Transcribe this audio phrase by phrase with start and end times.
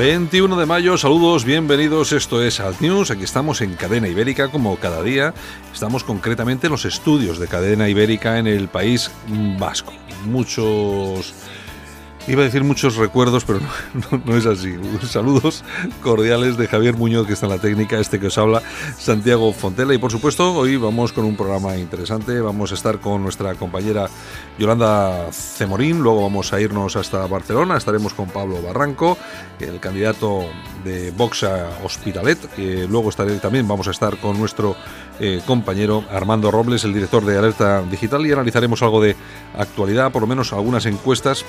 [0.00, 4.74] ...21 de mayo, saludos, bienvenidos, esto es Alt News, aquí estamos en Cadena Ibérica como
[4.76, 5.34] cada día,
[5.74, 9.10] estamos concretamente en los estudios de Cadena Ibérica en el País
[9.58, 9.92] Vasco.
[10.24, 11.34] Muchos
[12.28, 13.60] Iba a decir muchos recuerdos, pero
[14.24, 14.76] no, es así.
[15.06, 15.64] Saludos
[16.02, 18.62] cordiales de Javier Muñoz, que está en la técnica, este que os habla,
[18.98, 19.94] Santiago Fontela.
[19.94, 22.40] Y por supuesto, hoy vamos con un programa interesante.
[22.40, 24.08] Vamos a estar con nuestra compañera
[24.58, 26.02] Yolanda Cemorín.
[26.02, 27.76] Luego vamos a irnos hasta Barcelona.
[27.76, 29.16] Estaremos con Pablo Barranco,
[29.58, 30.44] el candidato
[30.84, 31.44] de Vox
[31.82, 32.38] Hospitalet.
[32.88, 34.76] luego estaré, también vamos a estar con nuestro
[35.18, 39.16] eh, compañero Armando Robles, el director de Alerta Digital, y analizaremos algo de
[39.56, 41.44] actualidad, por lo menos algunas encuestas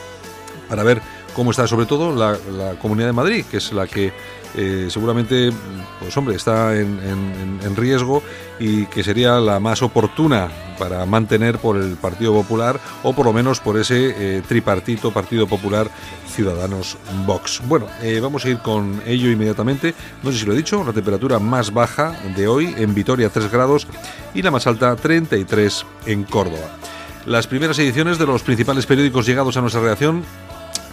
[0.71, 1.01] para ver
[1.35, 2.37] cómo está sobre todo la,
[2.81, 4.13] Comunidad de Madrid, que es la que
[4.55, 5.51] eh, seguramente,
[5.99, 8.23] pues hombre, está en, riesgo
[8.57, 10.49] y que sería la más oportuna
[10.79, 15.45] para mantener por el Partido Popular o por lo menos por ese eh, tripartito Partido
[15.45, 15.89] Popular
[16.29, 17.61] Ciudadanos Vox.
[17.65, 19.93] Bueno, eh, vamos a ir con ello inmediatamente.
[20.23, 23.51] No sé si lo he dicho, la temperatura más baja de hoy en Vitoria 3
[23.51, 23.87] grados
[24.33, 26.77] y la más alta 33 en Córdoba.
[27.25, 30.23] Las primeras ediciones de los principales periódicos llegados a nuestra redacción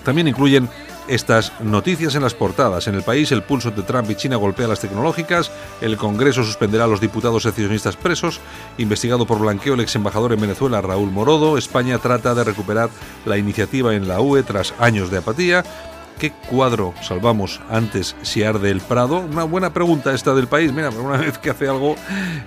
[0.09, 0.71] también incluyen
[1.07, 2.89] estas noticias en las portadas.
[2.89, 5.51] En el país, el pulso de Trump y China golpea las tecnológicas,
[5.83, 8.41] el Congreso suspenderá a los diputados secesionistas presos,
[8.79, 12.89] investigado por blanqueo el ex embajador en Venezuela Raúl Morodo, España trata de recuperar
[13.27, 15.63] la iniciativa en la UE tras años de apatía,
[16.19, 19.21] ¿Qué cuadro salvamos antes si arde el Prado?
[19.21, 20.73] Una buena pregunta esta del país.
[20.73, 21.95] Mira, una vez que hace algo,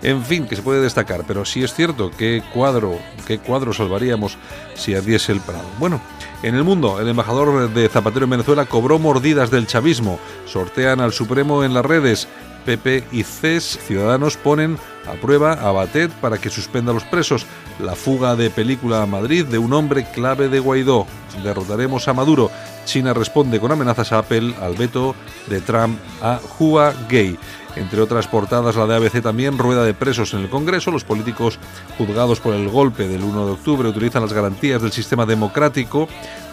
[0.02, 1.24] en fin, que se puede destacar.
[1.25, 4.38] Pero si es cierto, ¿qué cuadro, qué cuadro salvaríamos
[4.74, 5.64] si ardiese el Prado?
[5.80, 6.02] Bueno,
[6.44, 10.19] en el mundo, el embajador de Zapatero en Venezuela cobró mordidas del chavismo.
[10.47, 12.28] Sortean al Supremo en las redes.
[12.66, 17.46] PP y CES, Ciudadanos, ponen a prueba a Batet para que suspenda a los presos.
[17.79, 21.07] La fuga de película a Madrid de un hombre clave de Guaidó.
[21.44, 22.52] Derrotaremos a Maduro.
[22.85, 25.16] China responde con amenazas a Apple al veto
[25.47, 27.38] de Trump a Huawei.
[27.76, 30.92] Entre otras portadas, la de ABC también, rueda de presos en el Congreso.
[30.92, 31.59] Los políticos
[31.98, 36.08] juzgados por el golpe del 1 de octubre utilizan las garantías del sistema democrático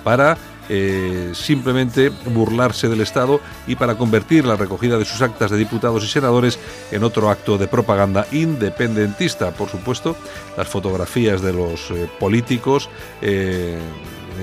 [0.05, 0.37] para
[0.71, 6.05] eh, simplemente burlarse del Estado y para convertir la recogida de sus actas de diputados
[6.05, 6.59] y senadores
[6.93, 9.51] en otro acto de propaganda independentista.
[9.53, 10.15] Por supuesto,
[10.57, 12.91] las fotografías de los eh, políticos.
[13.23, 13.79] Eh,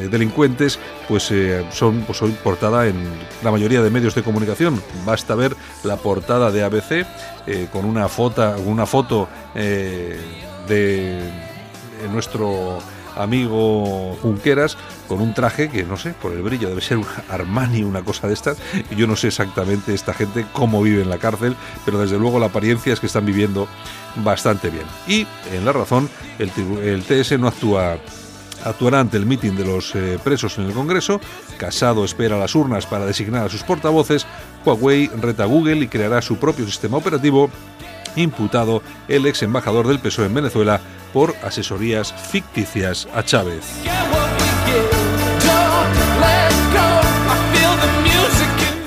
[0.09, 1.31] delincuentes pues
[1.72, 2.95] son pues hoy portada en
[3.44, 7.06] la mayoría de medios de comunicación basta ver la portada de ABC
[7.72, 11.31] con una foto una foto de
[12.11, 12.79] nuestro
[13.16, 17.83] amigo Junqueras con un traje que no sé, por el brillo debe ser un Armani,
[17.83, 18.57] una cosa de estas.
[18.89, 22.39] Y yo no sé exactamente esta gente cómo vive en la cárcel, pero desde luego
[22.39, 23.67] la apariencia es que están viviendo
[24.17, 24.85] bastante bien.
[25.07, 26.51] Y en la razón, el,
[26.83, 27.97] el TS no actúa
[28.65, 31.21] actuará ante el mitin de los eh, presos en el Congreso.
[31.57, 34.25] Casado espera las urnas para designar a sus portavoces.
[34.65, 37.49] Huawei reta a Google y creará su propio sistema operativo.
[38.15, 40.81] Imputado el ex embajador del PSOE en Venezuela
[41.13, 43.63] por asesorías ficticias a Chávez.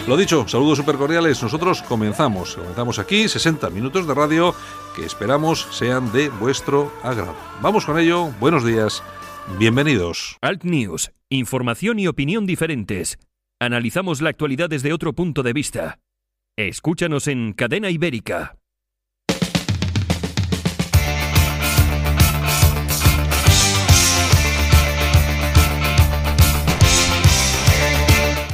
[0.08, 1.42] Lo dicho, saludos super cordiales.
[1.42, 2.54] Nosotros comenzamos.
[2.54, 4.54] Comenzamos aquí 60 minutos de radio
[4.96, 7.34] que esperamos sean de vuestro agrado.
[7.60, 8.30] Vamos con ello.
[8.40, 9.02] Buenos días.
[9.59, 10.38] Bienvenidos.
[10.43, 11.10] Alt News.
[11.31, 13.19] Información y opinión diferentes.
[13.60, 16.00] Analizamos la actualidad desde otro punto de vista.
[16.56, 18.56] Escúchanos en Cadena Ibérica.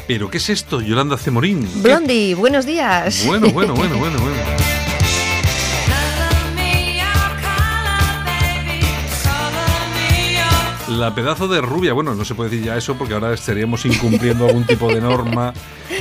[0.06, 1.66] ¿Pero qué es esto, Yolanda Cemorín?
[1.82, 3.24] Blondie, buenos días.
[3.26, 4.83] Bueno, bueno, bueno, bueno, bueno.
[10.98, 14.46] La pedazo de rubia, bueno, no se puede decir ya eso porque ahora estaríamos incumpliendo
[14.46, 15.52] algún tipo de norma.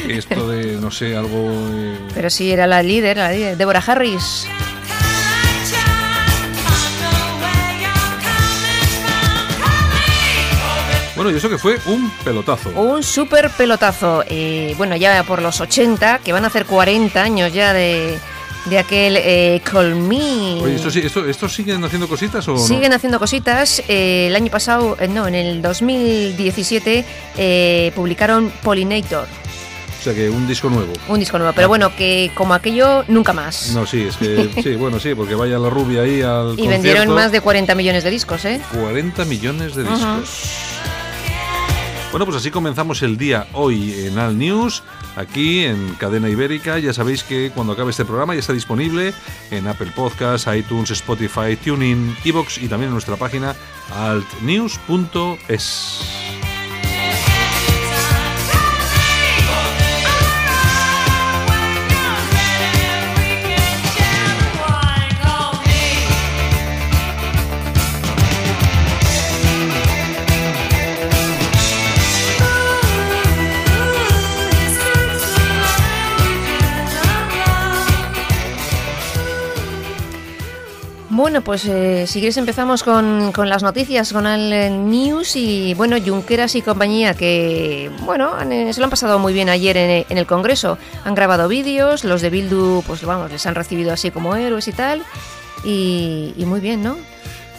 [0.07, 1.49] Esto de, no sé, algo.
[1.73, 4.47] Eh, Pero sí, era la líder, la líder, Deborah Harris.
[11.15, 12.69] Bueno, y eso que fue un pelotazo.
[12.69, 14.23] Un súper pelotazo.
[14.27, 18.19] Eh, bueno, ya por los 80, que van a hacer 40 años ya de,
[18.65, 20.15] de aquel eh, Call Me.
[20.61, 22.59] Oye, ¿esto, esto- ¿estos siguen haciendo cositas o no?
[22.59, 23.81] Siguen haciendo cositas.
[23.87, 27.05] eh, el año pasado, eh, no, en el 2017
[27.37, 29.27] eh, publicaron Pollinator,
[29.99, 30.93] O sea que un disco nuevo.
[31.09, 31.53] un disco nuevo.
[31.53, 33.71] Pero bueno, que como aquello, nunca más.
[33.73, 37.09] No, sí, es que sí, bueno, sí, porque vaya la rubia ahí al y vendieron
[37.13, 38.61] más de 40 millones de discos, ¿eh?
[38.79, 40.29] 40 millones de discos.
[42.11, 44.83] Bueno, pues así comenzamos el día hoy en Al News,
[45.15, 46.79] aquí en Cadena Ibérica.
[46.79, 49.13] Ya sabéis que cuando acabe este programa ya está disponible
[49.51, 53.55] en Apple Podcasts, iTunes, Spotify, TuneIn, Evox y también en nuestra página
[53.91, 55.63] altnews.es.
[81.23, 85.73] Bueno, pues eh, si quieres empezamos con, con las noticias, con el eh, news y
[85.73, 89.77] bueno, Junqueras y compañía que, bueno, han, eh, se lo han pasado muy bien ayer
[89.77, 90.77] en, en el Congreso.
[91.05, 94.73] Han grabado vídeos, los de Bildu, pues vamos, les han recibido así como héroes y
[94.73, 95.01] tal.
[95.63, 96.97] Y, y muy bien, ¿no?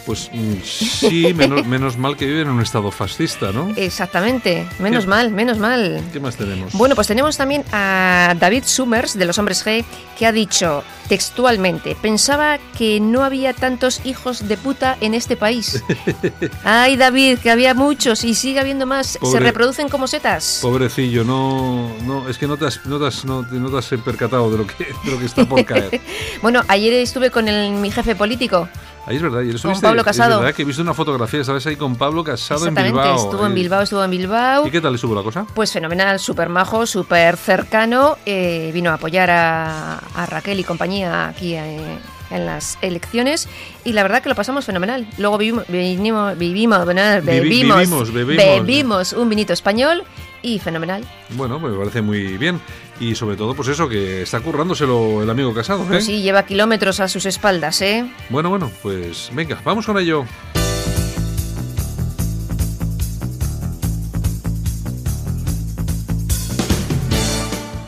[0.05, 3.71] Pues mm, sí, menos, menos mal que viven en un estado fascista, ¿no?
[3.75, 5.09] Exactamente, menos ¿Qué?
[5.09, 6.01] mal, menos mal.
[6.13, 6.73] ¿Qué más tenemos?
[6.73, 9.83] Bueno, pues tenemos también a David Summers de los Hombres G
[10.17, 15.83] que ha dicho textualmente, pensaba que no había tantos hijos de puta en este país.
[16.63, 19.17] Ay, David, que había muchos y sigue habiendo más.
[19.23, 20.59] Se reproducen como setas.
[20.61, 24.01] Pobrecillo, no, no, es que no te has, no te has- no no te has
[24.03, 26.01] percatado de lo que, de lo que está por caer.
[26.41, 28.67] Bueno, ayer estuve con el- mi jefe político.
[29.07, 30.33] Ahí es verdad, y Con Pablo Casado.
[30.33, 31.65] Es verdad que he visto una fotografía, ¿sabes?
[31.67, 33.15] Ahí con Pablo Casado en Bilbao.
[33.15, 33.53] estuvo en.
[33.53, 34.65] Bilbao, estuvo en Bilbao.
[34.67, 35.45] ¿Y qué tal estuvo la cosa?
[35.53, 38.17] Pues fenomenal, súper majo, súper cercano.
[38.25, 41.97] eh, vino a apoyar a, a Raquel y compañía aquí eh,
[42.31, 43.47] en las elecciones
[43.83, 45.05] y la verdad que lo pasamos fenomenal.
[45.17, 48.43] Luego vivimos, vivimos, vivimos, Vivi- bebimos, vivimos, bebimos.
[48.45, 50.03] bebimos un vinito español
[50.41, 51.03] y fenomenal.
[51.31, 52.59] Bueno, me parece muy bien.
[52.99, 55.87] Y sobre todo, pues eso, que está currándoselo el amigo Casado, ¿eh?
[55.89, 58.05] Pues sí, lleva kilómetros a sus espaldas, ¿eh?
[58.29, 60.25] Bueno, bueno, pues venga, vamos con ello.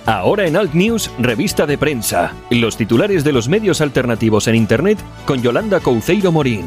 [0.08, 2.34] Ahora en Alt News, revista de prensa.
[2.50, 6.64] Los titulares de los medios alternativos en Internet con Yolanda Couceiro Morín.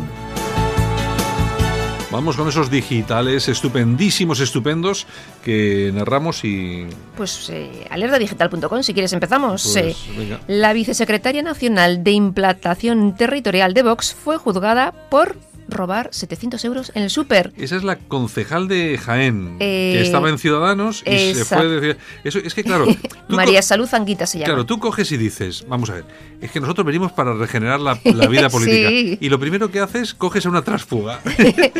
[2.10, 5.06] Vamos con esos digitales estupendísimos, estupendos
[5.42, 6.86] que narramos y...
[7.16, 9.70] Pues eh, alertadigital.com, si quieres empezamos.
[9.72, 10.38] Pues, Eh.
[10.46, 15.38] La vicesecretaria nacional de implantación territorial de Vox fue juzgada por
[15.70, 17.52] robar 700 euros en el súper.
[17.56, 21.96] Esa es la concejal de Jaén, Eh, que estaba en Ciudadanos y se fue de...
[22.24, 22.86] Eso, es que claro...
[23.28, 24.46] tú María Salud Anguita se llama.
[24.46, 26.04] Claro, tú coges y dices, vamos a ver,
[26.40, 28.88] es que nosotros venimos para regenerar la, la vida política.
[28.88, 29.18] Sí.
[29.20, 31.20] Y lo primero que haces, coges a una transfuga.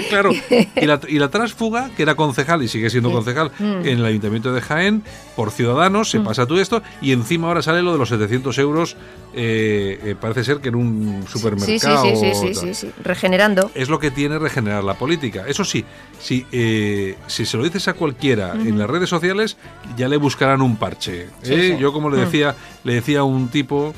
[0.08, 0.30] claro,
[0.76, 3.86] y la, y la transfuga, que era concejal y sigue siendo concejal Mm.
[3.86, 5.02] en el Ayuntamiento de Jaén,
[5.36, 8.96] por Ciudadanos, se pasa todo esto, y encima ahora sale lo de los 700 euros,
[9.34, 12.04] eh, eh, parece ser que en un sí, supermercado.
[12.04, 12.54] sí, sí, sí, tal.
[12.54, 13.70] sí, sí, regenerando.
[13.74, 15.44] Es lo que tiene regenerar la política.
[15.46, 15.84] Eso sí,
[16.18, 19.56] si, eh, si se lo dices a cualquiera en las redes sociales,
[19.96, 21.28] ya le buscarán un parche.
[21.78, 22.20] Yo como le Mm.
[22.20, 22.54] decía,
[22.84, 23.94] le decía a un tipo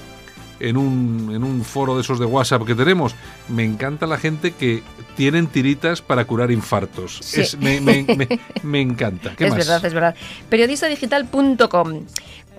[0.60, 3.14] en un, en un foro de esos de WhatsApp que tenemos,
[3.48, 4.82] me encanta la gente que
[5.16, 7.18] tienen tiritas para curar infartos.
[7.20, 7.40] Sí.
[7.40, 9.34] Es- me, me- me- me encanta.
[9.36, 9.58] ¿Qué es más?
[9.58, 10.14] verdad, es verdad.
[10.50, 12.04] Periodistadigital.com.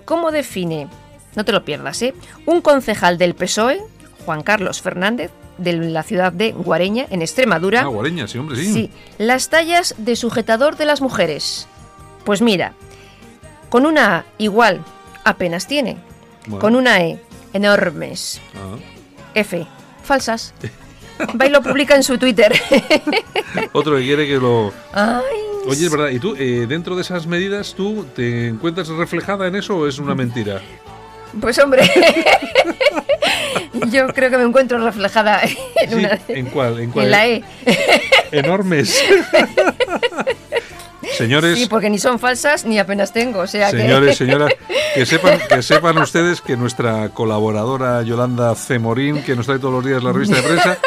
[0.04, 0.88] ¿Cómo define?
[1.36, 2.14] No te lo pierdas, ¿eh?
[2.46, 3.82] Un concejal del PSOE,
[4.24, 7.82] Juan Carlos Fernández, de la ciudad de Guareña, en Extremadura.
[7.82, 8.72] Ah, guareña, sí, hombre, sí.
[8.72, 11.68] Sí, las tallas de sujetador de las mujeres.
[12.24, 12.72] Pues mira,
[13.68, 14.82] con una A igual
[15.24, 15.96] apenas tiene,
[16.46, 17.20] Bueno, con una E
[17.52, 18.76] enormes, ah.
[19.34, 19.66] F
[20.02, 20.54] falsas.
[21.40, 22.52] Va y lo publica en su Twitter.
[23.72, 24.72] Otro que quiere que lo...
[24.92, 25.22] Ay,
[25.66, 29.54] Oye, es verdad, ¿y tú, eh, dentro de esas medidas, tú te encuentras reflejada en
[29.54, 30.60] eso o es una mentira?
[31.40, 31.88] Pues hombre,
[33.90, 35.50] yo creo que me encuentro reflejada en,
[35.90, 36.80] Sí, una- ¿En cuál?
[36.80, 37.04] ¿En cuál?
[37.06, 37.44] en la E.
[38.32, 39.02] Enormes.
[41.16, 43.76] Señores, Sí, porque ni son falsas ni apenas tengo, o sea que...
[43.78, 44.52] señores, señoras,
[44.94, 49.84] que sepan, que sepan ustedes que nuestra colaboradora Yolanda Cemorín, que nos trae todos los
[49.84, 50.78] días la revista de prensa,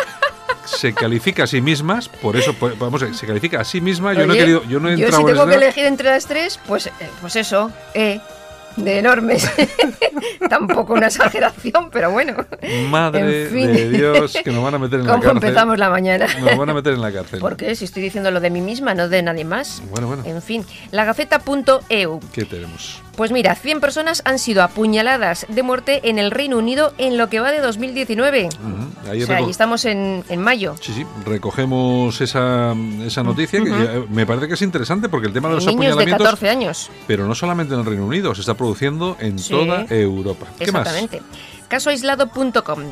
[0.66, 3.80] se califica a sí misma, por eso, pues, vamos, a ver, se califica a sí
[3.80, 4.14] misma.
[4.14, 6.10] Yo no he querido, yo no he yo entrado si en tengo que elegir entre
[6.10, 8.20] las tres, pues, eh, pues eso, E,
[8.78, 9.50] de enormes.
[10.50, 12.36] Tampoco una exageración, pero bueno.
[12.90, 13.74] Madre En fin.
[13.74, 15.44] de Dios, que nos van a meter en la ¿Cómo cárcel.
[15.50, 16.28] empezamos la mañana?
[16.40, 17.40] Nos van a meter en la cárcel.
[17.40, 17.76] ¿Por qué?
[17.76, 19.82] Si estoy diciendo lo de mí misma, no de nadie más.
[19.92, 22.20] Bueno, bueno, En fin, lagaceta.eu.
[22.32, 23.02] ¿qué tenemos?
[23.18, 27.30] Pues mira, 100 personas han sido apuñaladas de muerte en el Reino Unido en lo
[27.30, 28.48] que va de 2019.
[28.48, 30.76] o sea, ahí estamos en, mayo.
[30.80, 35.50] Sí, sí, recogemos esa, esa noticia que me parece que es interesante porque el tema
[35.50, 36.92] de los Niños de 14 años.
[37.08, 40.46] Pero no solamente en el Reino Unido, se está produciendo en toda Europa.
[40.60, 41.24] ¿Qué Exactamente.
[41.70, 42.84] Casoaislado.com.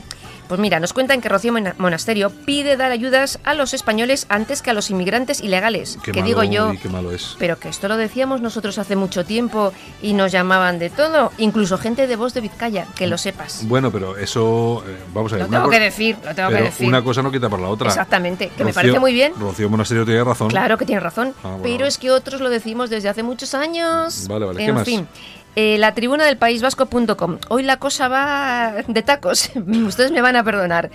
[0.47, 4.69] Pues mira, nos cuentan que Rocío Monasterio pide dar ayudas a los españoles antes que
[4.69, 5.97] a los inmigrantes ilegales.
[6.03, 7.35] Qué que digo yo, qué malo es.
[7.39, 11.77] pero que esto lo decíamos nosotros hace mucho tiempo y nos llamaban de todo, incluso
[11.77, 13.67] gente de voz de Vizcaya, que lo sepas.
[13.67, 15.45] Bueno, pero eso, eh, vamos a ver.
[15.45, 16.87] Lo tengo que decir, lo tengo que decir.
[16.87, 17.87] Una cosa no quita por la otra.
[17.87, 19.33] Exactamente, que me parece muy bien.
[19.37, 20.49] Rocío Monasterio tiene razón.
[20.49, 24.27] Claro que tiene razón, ah, pero es que otros lo decimos desde hace muchos años.
[24.27, 25.07] Vale, vale, en ¿qué fin.
[25.55, 27.37] Eh, la tribuna del País Vasco.com.
[27.49, 29.51] Hoy la cosa va de tacos.
[29.87, 30.91] Ustedes me van a perdonar.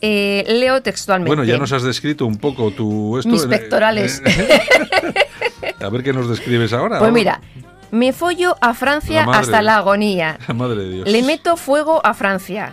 [0.00, 1.28] Eh, leo textualmente.
[1.28, 4.22] Bueno, ya nos has descrito un poco tu Mis pectorales.
[5.80, 7.00] a ver qué nos describes ahora.
[7.00, 7.40] Pues mira,
[7.90, 10.38] me follo a Francia hasta la agonía.
[10.54, 11.08] madre de Dios.
[11.08, 12.72] Le meto fuego a Francia.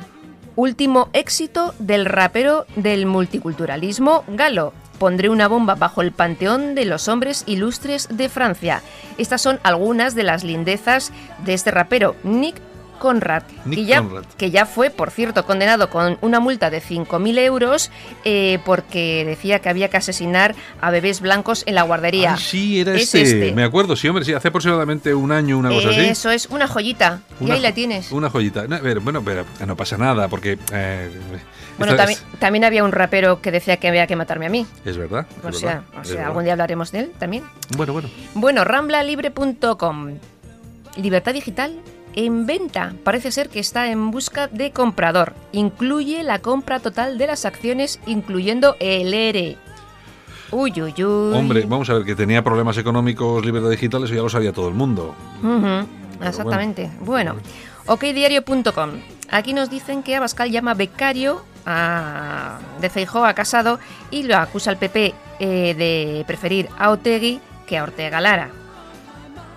[0.56, 4.74] Último éxito del rapero del multiculturalismo galo.
[5.00, 8.82] Pondré una bomba bajo el panteón de los hombres ilustres de Francia.
[9.18, 11.12] Estas son algunas de las lindezas
[11.44, 12.56] de este rapero, Nick
[12.98, 13.44] Conrad,
[14.38, 17.92] que, ya, fue, por cierto, condenado con una multa de 5.000 euros
[18.24, 22.38] eh, porque decía que había que asesinar a bebés blancos en la guardería.
[22.38, 23.22] sí, era este.
[23.22, 23.52] este.
[23.54, 26.02] Me acuerdo, sí, hombre, sí, hace aproximadamente un año, una cosa así.
[26.02, 27.22] Eso es, una joyita.
[27.40, 28.12] y ahí la tienes.
[28.12, 28.66] Una joyita.
[29.02, 30.58] bueno, pero no pasa nada, porque...
[30.72, 31.10] Eh,
[31.78, 34.66] bueno, también, también, había un rapero que decía que había que matarme a mí.
[34.86, 35.28] Es verdad.
[35.44, 37.44] o sea, o sea algún día hablaremos de él también.
[37.76, 38.10] Bueno, bueno.
[38.34, 40.14] Bueno, ramblalibre.com.
[40.96, 41.82] Libertad digital
[42.16, 42.94] en venta.
[43.04, 45.34] Parece ser que está en busca de comprador.
[45.52, 49.58] Incluye la compra total de las acciones, incluyendo el ERE.
[50.52, 51.38] Uy, uy, uy.
[51.38, 54.68] Hombre, vamos a ver, que tenía problemas económicos Libertad Digital, eso ya lo sabía todo
[54.70, 55.16] el mundo.
[56.22, 56.90] Exactamente.
[57.02, 57.36] Bueno,
[57.88, 58.92] okdiario.com.
[59.32, 63.80] Aquí nos dicen que Abascal llama becario a, de Feijó a Casado
[64.12, 68.52] y lo acusa al PP eh, de preferir a Otegui que a Ortega Lara.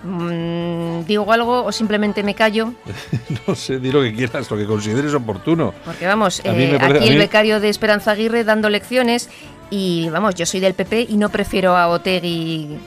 [0.03, 2.73] Mm, ¿Digo algo o simplemente me callo?
[3.47, 5.75] no sé, di lo que quieras, lo que consideres oportuno.
[5.85, 9.29] Porque vamos, eh, aquí el becario de Esperanza Aguirre dando lecciones
[9.71, 12.79] y vamos, yo soy del PP y no prefiero a Otegui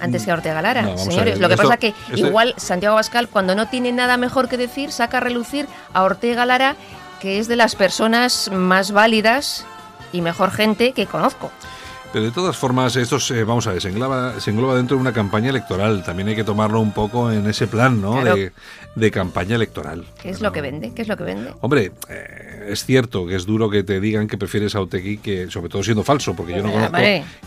[0.00, 0.96] antes que a Ortega Lara.
[0.96, 4.56] Señores, lo que pasa es que igual Santiago Abascal, cuando no tiene nada mejor que
[4.56, 6.76] decir, saca a relucir a Ortega Lara
[7.20, 9.64] que es de las personas más válidas
[10.12, 11.52] y mejor gente que conozco.
[12.12, 14.34] Pero de todas formas, esto se, vamos a ver, se engloba,
[14.74, 16.02] dentro de una campaña electoral.
[16.02, 18.20] También hay que tomarlo un poco en ese plan, ¿no?
[18.24, 20.04] De, campaña electoral.
[20.20, 20.92] ¿Qué es lo que vende?
[20.92, 21.52] ¿Qué es lo que vende?
[21.60, 25.50] Hombre, eh, es cierto que es duro que te digan que prefieres a Otegui, que
[25.50, 26.96] sobre todo siendo falso, porque yo no conozco.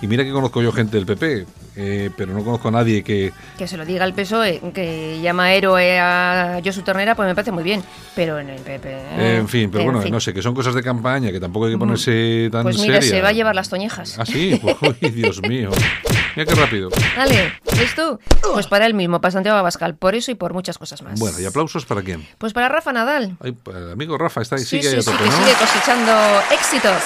[0.02, 3.32] Y mira que conozco yo gente del PP, eh, pero no conozco a nadie que.
[3.58, 7.52] Que se lo diga el PSOE, que llama héroe a Josu Ternera, pues me parece
[7.52, 7.84] muy bien.
[8.16, 9.38] Pero en el PP.
[9.38, 11.78] en fin, pero bueno, no sé, que son cosas de campaña que tampoco hay que
[11.78, 11.80] mm.
[11.80, 14.18] ponerse tan Pues mira, se va a llevar las toñejas.
[14.20, 14.60] Ah, sí.
[14.82, 15.72] Uy, Dios mío.
[16.36, 16.90] Mira qué rápido.
[17.16, 18.20] Dale, ¿ves tú?
[18.54, 21.20] Pues para él mismo, para Santiago Abascal, por eso y por muchas cosas más.
[21.20, 22.28] Bueno, ¿y aplausos para quién?
[22.38, 23.38] Pues para Rafa Nadal.
[23.42, 26.14] Ay, el amigo Rafa está ahí, sigue sí, sí, que sigue cosechando
[26.52, 27.02] éxitos.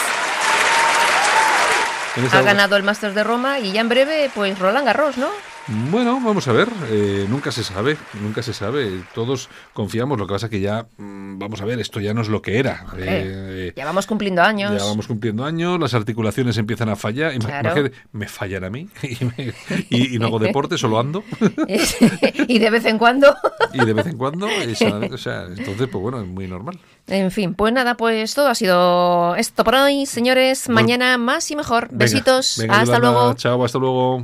[2.31, 5.29] Ha ganado el Masters de Roma y ya en breve, pues Roland Garros, ¿no?
[5.91, 10.33] Bueno, vamos a ver, eh, nunca se sabe, nunca se sabe, todos confiamos, lo que
[10.33, 12.85] pasa es que ya, mm, vamos a ver, esto ya no es lo que era.
[12.97, 14.71] Eh, ya vamos cumpliendo años.
[14.71, 17.33] Ya vamos cumpliendo años, las articulaciones empiezan a fallar,
[18.13, 18.87] me fallan a mí
[19.89, 21.23] y, no hago deporte, solo ando.
[22.47, 23.35] y de vez en cuando.
[23.73, 26.79] y de vez en cuando, o sea, entonces, pues bueno, es muy normal.
[27.07, 31.57] En fin, pues nada, pues todo ha sido esto por hoy, señores, mañana más y
[31.57, 31.89] mejor.
[31.91, 33.33] Besitos, hasta luego.
[33.33, 34.23] Chao, hasta luego.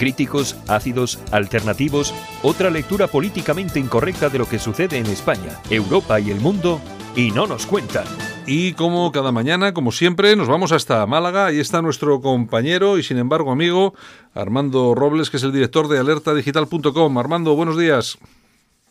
[0.00, 6.30] críticos, ácidos, alternativos, otra lectura políticamente incorrecta de lo que sucede en España, Europa y
[6.30, 6.80] el mundo,
[7.14, 8.06] y no nos cuentan.
[8.46, 11.46] Y como cada mañana, como siempre, nos vamos hasta Málaga.
[11.46, 13.92] Ahí está nuestro compañero y sin embargo amigo
[14.32, 17.18] Armando Robles, que es el director de alertadigital.com.
[17.18, 18.16] Armando, buenos días.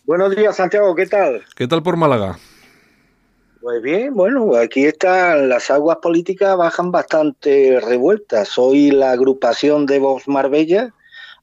[0.05, 1.43] Buenos días, Santiago, ¿qué tal?
[1.55, 2.37] ¿Qué tal por Málaga?
[3.61, 8.59] Pues bien, bueno, aquí están las aguas políticas bajan bastante revueltas.
[8.59, 10.93] Hoy la agrupación de Vox Marbella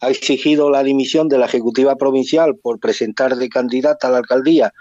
[0.01, 4.73] ha exigido la dimisión de la Ejecutiva Provincial por presentar de candidata a la alcaldía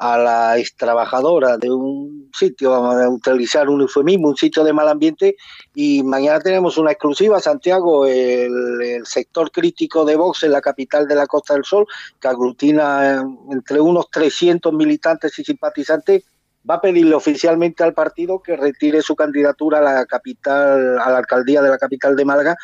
[0.00, 4.88] a la extrabajadora de un sitio, vamos a utilizar un eufemismo, un sitio de mal
[4.88, 5.36] ambiente,
[5.74, 11.16] y mañana tenemos una exclusiva, Santiago, el, sector crítico de Vox en la capital de
[11.16, 11.86] la Costa del Sol,
[12.18, 16.24] que aglutina eh, entre unos 300 militantes y simpatizantes,
[16.68, 21.18] va a pedirle oficialmente al partido que retire su candidatura a la capital, a la
[21.18, 22.56] alcaldía de la capital de Málaga,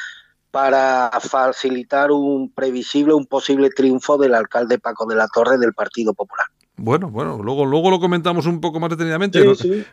[0.56, 6.14] para facilitar un previsible, un posible triunfo del alcalde Paco de la Torre del Partido
[6.14, 6.46] Popular.
[6.78, 9.44] Bueno, bueno, luego, luego lo comentamos un poco más detenidamente.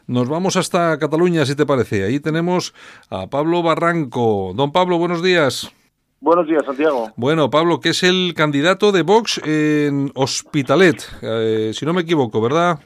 [0.07, 2.05] nos, vamos hasta Cataluña, si te parece.
[2.05, 2.73] Ahí tenemos
[3.09, 4.53] a Pablo Barranco.
[4.55, 5.69] Don Pablo, buenos días.
[6.21, 7.11] Buenos días, Santiago.
[7.17, 12.39] Bueno, Pablo, que es el candidato de Vox en Hospitalet, eh, si no me equivoco,
[12.39, 12.79] ¿verdad?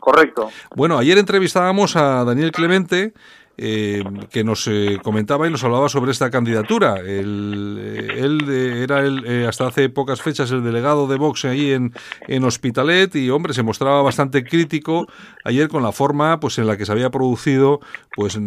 [0.00, 0.50] Correcto.
[0.74, 3.12] Bueno, ayer entrevistábamos a Daniel Clemente,
[3.58, 6.96] eh, que nos eh, comentaba y nos hablaba sobre esta candidatura.
[6.98, 11.94] Él, eh, era el, hasta hace pocas fechas el delegado de Vox ahí en,
[12.28, 15.06] en Hospitalet y, hombre, se mostraba bastante crítico
[15.44, 17.80] ayer con la forma pues en la que se había producido
[18.14, 18.38] pues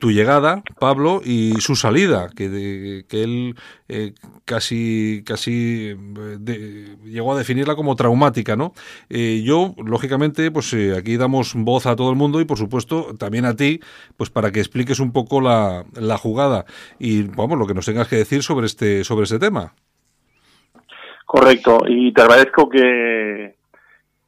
[0.00, 3.56] tu llegada, Pablo, y su salida, que, que él
[4.44, 5.96] casi, casi
[7.04, 8.72] llegó a definirla como traumática, ¿no?
[9.08, 13.56] yo, lógicamente, pues aquí damos voz a todo el mundo y, por supuesto, también a
[13.56, 13.80] ti,
[14.16, 16.64] pues para que expliques un poco la, la jugada
[16.98, 19.74] y vamos lo que nos tengas que decir sobre este sobre este tema.
[21.26, 23.56] Correcto, y te agradezco que,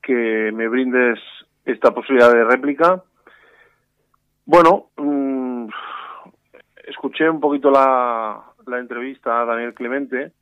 [0.02, 1.18] que me brindes
[1.64, 3.02] esta posibilidad de réplica.
[4.44, 5.68] Bueno, mm,
[6.86, 10.32] escuché un poquito la, la entrevista a Daniel Clemente,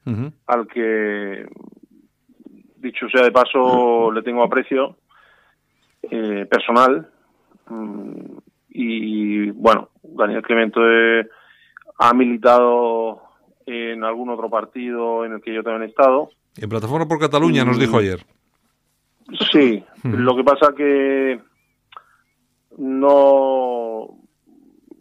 [0.47, 1.47] al que,
[2.77, 4.97] dicho sea de paso, le tengo aprecio
[6.03, 7.09] eh, personal.
[7.69, 8.39] Mm,
[8.71, 11.29] y bueno, Daniel Clemente
[11.99, 13.23] ha militado
[13.67, 16.31] en algún otro partido en el que yo también he estado.
[16.57, 18.21] En Plataforma por Cataluña nos dijo ayer.
[19.53, 21.39] Sí, lo que pasa que
[22.79, 24.09] no,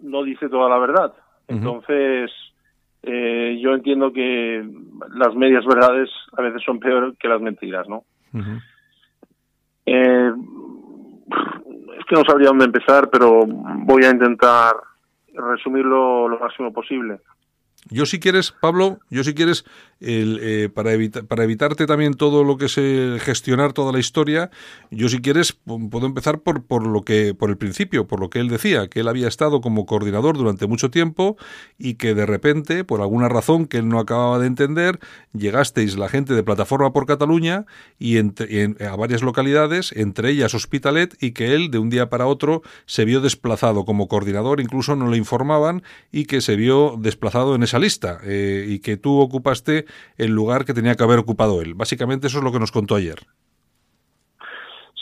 [0.01, 1.13] no dice toda la verdad.
[1.47, 2.29] Entonces,
[3.07, 4.67] eh, yo entiendo que
[5.15, 8.03] las medias verdades a veces son peor que las mentiras, ¿no?
[9.85, 10.31] eh,
[11.97, 14.75] es que no sabría dónde empezar, pero voy a intentar
[15.33, 17.19] resumirlo lo máximo posible.
[17.89, 19.65] Yo si quieres, Pablo, yo si quieres,
[19.99, 20.91] el, eh, para,
[21.27, 22.75] para evitarte también todo lo que es
[23.23, 24.49] gestionar toda la historia,
[24.91, 25.57] yo si quieres
[25.89, 29.01] puedo empezar por, por, lo que, por el principio, por lo que él decía, que
[29.01, 31.37] él había estado como coordinador durante mucho tiempo
[31.77, 34.99] y que de repente, por alguna razón que él no acababa de entender,
[35.33, 37.65] llegasteis la gente de Plataforma por Cataluña
[37.99, 42.61] y a varias localidades, entre ellas Hospitalet, y que él de un día para otro
[42.85, 47.63] se vio desplazado como coordinador, incluso no le informaban, y que se vio desplazado en
[47.63, 49.85] esa lista eh, y que tú ocupaste
[50.17, 51.73] el lugar que tenía que haber ocupado él.
[51.75, 53.19] Básicamente eso es lo que nos contó ayer.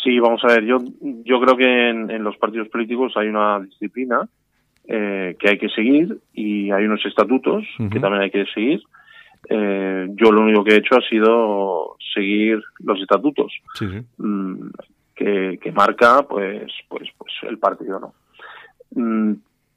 [0.03, 0.77] Sí, vamos a ver, yo,
[1.23, 4.29] yo creo que en, los partidos políticos hay una disciplina
[4.87, 8.81] eh, que hay que seguir y hay unos estatutos que también hay que seguir.
[9.49, 13.51] Eh, yo lo único que he hecho ha sido seguir los estatutos
[14.17, 14.69] mm,
[15.15, 18.13] que, que, marca pues pues pues el partido no
[18.95, 19.33] mm,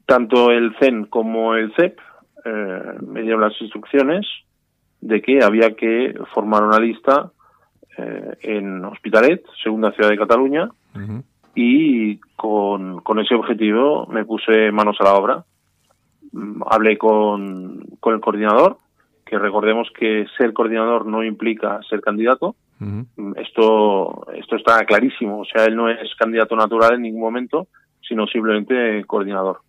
[0.07, 1.99] tanto el CEN como el CEP
[2.45, 4.25] eh, me dieron las instrucciones
[5.01, 7.31] de que había que formar una lista
[7.97, 10.69] eh, en Hospitalet, segunda ciudad de Cataluña,
[11.55, 15.43] y con, con, ese objetivo me puse manos a la obra.
[16.31, 18.77] Mm, hablé con, con el coordinador,
[19.25, 22.55] que recordemos que ser coordinador no implica ser candidato.
[22.79, 25.41] Mm, esto, esto está clarísimo.
[25.41, 27.67] O sea, él no es candidato natural en ningún momento,
[28.01, 29.59] sino simplemente coordinador.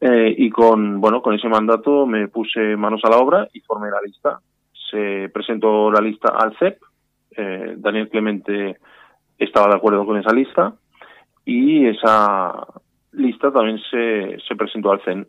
[0.00, 3.90] Eh, y con, bueno, con ese mandato me puse manos a la obra y formé
[3.90, 4.40] la lista.
[4.90, 6.78] Se presentó la lista al CEP.
[7.36, 8.78] Eh, Daniel Clemente
[9.38, 10.74] estaba de acuerdo con esa lista
[11.44, 12.66] y esa
[13.12, 15.26] lista también se, se presentó al CEN.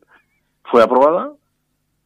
[0.63, 1.31] Fue aprobada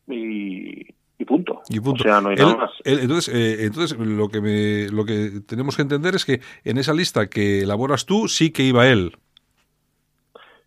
[0.08, 0.86] y,
[1.18, 1.62] y punto.
[1.70, 2.04] Y punto.
[2.04, 2.72] O sea, no hay nada más.
[2.84, 6.94] entonces, eh, entonces lo que me, lo que tenemos que entender es que en esa
[6.94, 9.18] lista que elaboras tú sí que iba él.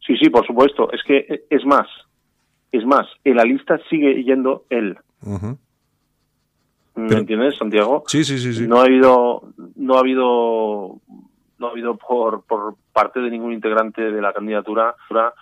[0.07, 0.91] Sí, sí, por supuesto.
[0.93, 1.87] Es que eh, es más,
[2.73, 4.97] es más, en la lista sigue yendo él.
[6.95, 8.05] ¿Me entiendes, Santiago?
[8.07, 8.69] Sí, sí, sí, sí.
[8.69, 9.43] No ha habido,
[9.77, 11.01] no ha habido,
[11.59, 14.95] no ha habido por, por parte de ningún integrante de la candidatura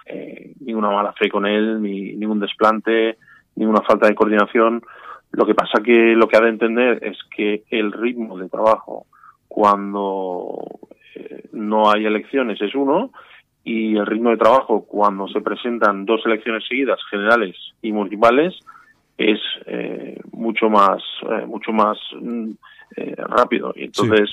[0.07, 3.19] eh, ninguna mala fe con él, ni ningún desplante,
[3.57, 4.83] ninguna falta de coordinación.
[5.33, 9.07] Lo que pasa que lo que ha de entender es que el ritmo de trabajo
[9.49, 10.59] cuando
[11.15, 13.11] eh, no hay elecciones es uno
[13.65, 18.55] y el ritmo de trabajo cuando se presentan dos elecciones seguidas, generales y municipales,
[19.17, 22.51] es eh, mucho más, eh, mucho más mm,
[23.17, 23.73] rápido.
[23.75, 24.31] Y entonces,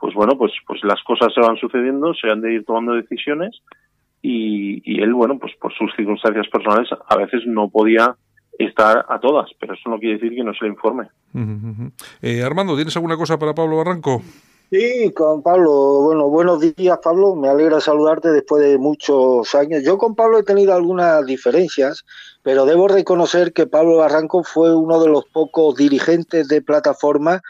[0.00, 3.62] pues bueno, pues, pues las cosas se van sucediendo, se han de ir tomando decisiones
[4.22, 8.16] y, y él, bueno, pues por sus circunstancias personales a veces no podía
[8.58, 11.08] estar a todas, pero eso no quiere decir que no se le informe.
[12.44, 14.22] Armando, ¿tienes alguna cosa para Pablo Barranco?
[14.68, 15.70] Sí, con Pablo.
[16.02, 17.36] Bueno, buenos días, Pablo.
[17.36, 19.84] Me alegra saludarte después de muchos años.
[19.84, 22.04] Yo con Pablo he tenido algunas diferencias,
[22.42, 27.42] pero debo reconocer que Pablo Barranco fue uno de los pocos dirigentes de plataforma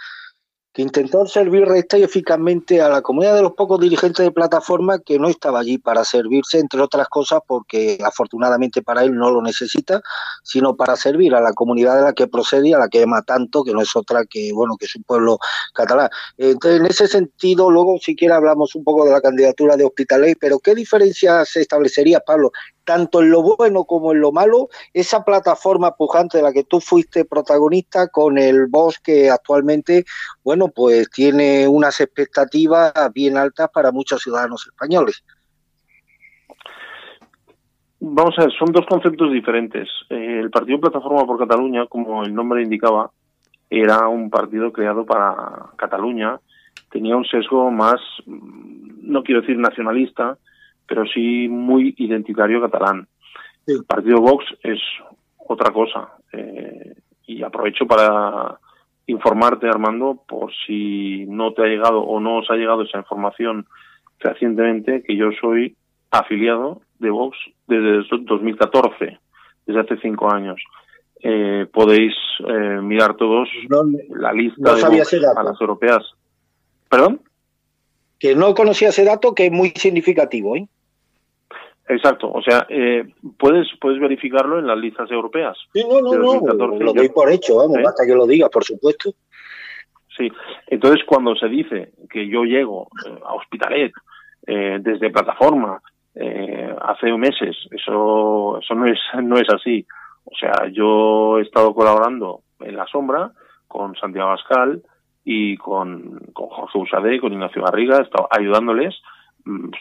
[0.76, 4.98] que intentó servir recta y eficazmente a la comunidad de los pocos dirigentes de plataforma
[4.98, 9.40] que no estaba allí para servirse, entre otras cosas, porque afortunadamente para él no lo
[9.40, 10.02] necesita,
[10.42, 13.64] sino para servir a la comunidad de la que procede a la que ama tanto,
[13.64, 15.38] que no es otra que, bueno, que es un pueblo
[15.72, 16.10] catalán.
[16.36, 20.58] Entonces, en ese sentido, luego siquiera hablamos un poco de la candidatura de Hospitalet, pero
[20.58, 22.52] ¿qué diferencia se establecería, Pablo,
[22.86, 26.80] tanto en lo bueno como en lo malo, esa plataforma pujante de la que tú
[26.80, 30.04] fuiste protagonista con el Bosch que actualmente,
[30.44, 35.24] bueno, pues tiene unas expectativas bien altas para muchos ciudadanos españoles.
[38.00, 39.88] Vamos a ver, son dos conceptos diferentes.
[40.10, 43.10] Eh, el Partido Plataforma por Cataluña, como el nombre indicaba,
[43.68, 46.38] era un partido creado para Cataluña,
[46.90, 50.38] tenía un sesgo más, mm, no quiero decir nacionalista,
[50.86, 53.08] pero sí muy identitario catalán.
[53.66, 54.78] El partido Vox es
[55.38, 56.08] otra cosa.
[56.32, 56.94] Eh,
[57.26, 58.58] y aprovecho para
[59.06, 63.66] informarte, Armando, por si no te ha llegado o no os ha llegado esa información
[64.18, 65.76] recientemente, que yo soy
[66.10, 69.18] afiliado de Vox desde 2014,
[69.66, 70.60] desde hace cinco años.
[71.22, 72.14] Eh, podéis
[72.46, 73.48] eh, mirar todos
[74.10, 76.02] la lista de Vox a las europeas.
[76.88, 77.20] ¿Perdón?
[78.18, 80.56] Que no conocía ese dato, que es muy significativo.
[80.56, 80.68] ¿eh?
[81.88, 83.04] Exacto, o sea, eh,
[83.38, 85.56] puedes puedes verificarlo en las listas europeas.
[85.72, 88.06] Sí, no, no, no, lo doy por hecho, vamos, hasta ¿Eh?
[88.08, 89.10] que lo digas, por supuesto.
[90.16, 90.28] Sí,
[90.66, 93.92] entonces cuando se dice que yo llego eh, a Hospitalet
[94.46, 95.80] desde plataforma
[96.82, 99.86] hace meses, eso eso no es no es así.
[100.24, 103.30] O sea, yo he estado colaborando en la sombra
[103.68, 104.82] con Santiago Ascal
[105.24, 108.94] y con, con Jorge Usadé, con Ignacio Garriga, he estado ayudándoles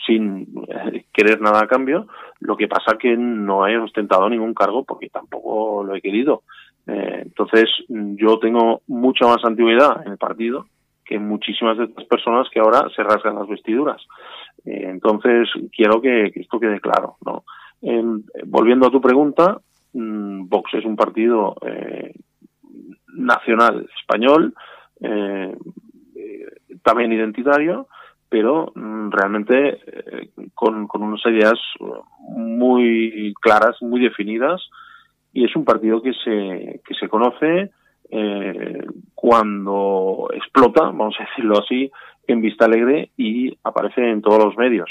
[0.06, 2.08] sin eh, querer nada a cambio.
[2.40, 6.44] Lo que pasa que no he ostentado ningún cargo porque tampoco lo he querido.
[6.88, 10.68] Eh, entonces, yo tengo mucha más antigüedad en el partido
[11.04, 14.02] que muchísimas de estas personas que ahora se rasgan las vestiduras.
[14.66, 17.18] Eh, entonces, quiero que, esto quede claro.
[17.26, 17.44] ¿no?
[18.46, 19.60] volviendo a tu pregunta,
[19.94, 21.56] mm, Vox es un partido
[23.16, 24.56] nacional español,
[26.82, 27.88] también identitario,
[28.30, 31.60] pero mm, realmente eh, con, unas ideas
[32.30, 34.62] muy claras, muy definidas,
[35.34, 37.72] y es un partido que se, que se conoce
[38.10, 41.92] eh, cuando explota, vamos a decirlo así,
[42.28, 44.90] en Vista Alegre y aparece en todos los medios.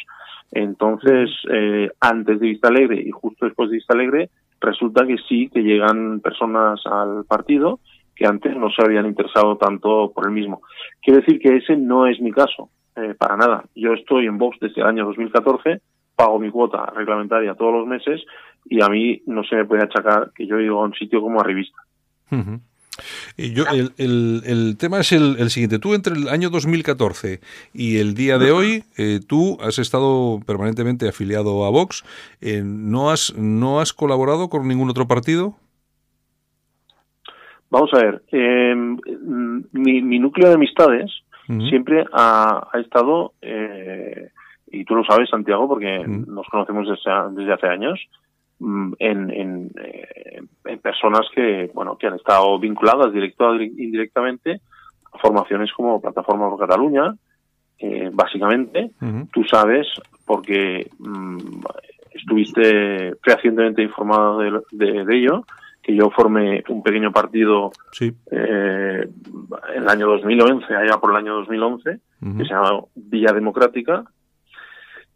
[0.52, 5.48] Entonces, eh, antes de Vista Alegre y justo después de Vista Alegre, resulta que sí
[5.52, 7.80] que llegan personas al partido
[8.14, 10.62] que antes no se habían interesado tanto por el mismo.
[11.02, 12.70] Quiero decir que ese no es mi caso.
[12.96, 13.64] Eh, para nada.
[13.74, 15.80] Yo estoy en Vox desde el año 2014,
[16.14, 18.24] pago mi cuota reglamentaria todos los meses
[18.66, 21.40] y a mí no se me puede achacar que yo llego a un sitio como
[21.40, 21.76] a revista.
[23.36, 25.78] Y yo, el, el, tema es el, siguiente.
[25.78, 27.40] Tú entre el año 2014
[27.72, 32.04] y el día de hoy, eh, tú has estado permanentemente afiliado a Vox.
[32.40, 35.56] Eh, ¿no, has, ¿No has colaborado con ningún otro partido?
[37.70, 38.22] Vamos a ver.
[38.30, 38.96] Em,
[39.72, 41.10] mi, mi, núcleo de amistades
[41.46, 44.30] siempre ha, estado, eh,
[44.66, 48.00] y tú lo sabes, Santiago, porque nos conocemos desde, hace años,
[48.58, 54.60] mm, en, eh, en, personas que, bueno, que han estado vinculadas directo o indirectamente
[55.12, 57.14] a formaciones como Plataforma por Cataluña,
[57.78, 58.90] eh, básicamente.
[59.32, 59.86] Tú sabes,
[60.24, 61.38] porque mm,
[62.12, 65.44] estuviste fehacientemente informado de, de ello,
[65.84, 67.70] que yo formé un pequeño partido
[68.00, 72.00] eh, en el año 2011, allá por el año 2011,
[72.38, 74.02] que se llama Villa Democrática,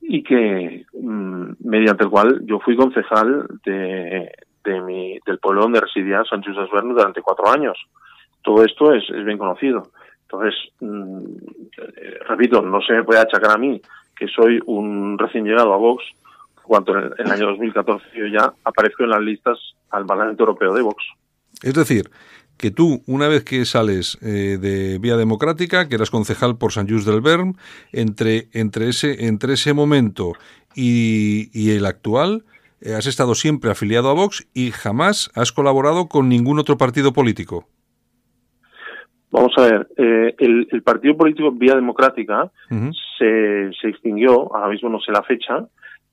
[0.01, 4.31] y que mm, mediante el cual yo fui concejal de,
[4.63, 7.79] de mi, del pueblo donde residía San José durante cuatro años.
[8.43, 9.85] Todo esto es, es bien conocido.
[10.23, 11.25] Entonces, mm,
[11.79, 13.81] eh, repito, no se me puede achacar a mí
[14.15, 16.05] que soy un recién llegado a Vox,
[16.69, 19.59] cuanto en el, año 2014 yo ya aparezco en las listas
[19.91, 21.03] al Parlamento Europeo de Vox.
[21.63, 22.11] Es decir,
[22.57, 26.89] que tú, una vez que sales eh, de Vía Democrática, que eras concejal por San
[26.89, 27.55] Just del Berm,
[27.93, 30.35] entre, entre, ese, entre ese momento
[30.75, 32.45] y, el actual,
[32.81, 37.13] eh, has estado siempre afiliado a Vox y jamás has colaborado con ningún otro partido
[37.13, 37.67] político.
[39.31, 42.51] Vamos a ver, eh, el, partido político Vía Democrática
[43.19, 45.69] se, se, extinguió, ahora mismo no sé la fecha,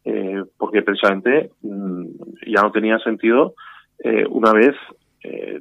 [0.05, 2.05] eh, porque precisamente mm,
[2.47, 3.55] ya no tenía sentido
[4.29, 4.75] una vez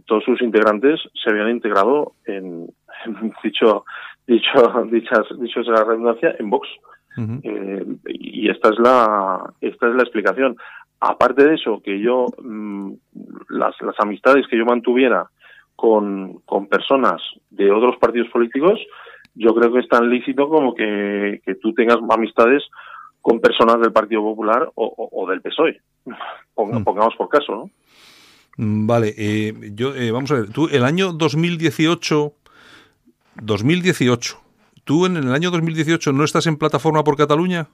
[0.07, 2.67] todos sus integrantes se habían integrado en,
[3.45, 3.85] dicho
[4.27, 6.69] dicho dichas dichos la redundancia en Vox.
[8.07, 10.57] y esta es la esta es la explicación
[11.05, 12.93] aparte de eso, que yo, mm,
[13.51, 15.27] las, las amistades que yo mantuviera
[15.77, 18.81] con, con personas de otros partidos políticos,
[19.35, 22.63] yo creo que es tan lícito como que, que tú tengas amistades
[23.25, 25.81] con personas del Partido Popular o, del PSOE.
[26.05, 26.85] Mm.
[26.85, 27.71] Pongamos por caso, ¿no?
[28.59, 32.35] Mm, vale, eh, yo, eh, vamos a ver, tú el año 2018,
[33.43, 34.37] 2018,
[34.85, 37.69] ¿tú en el año 2018 no estás en plataforma por Cataluña?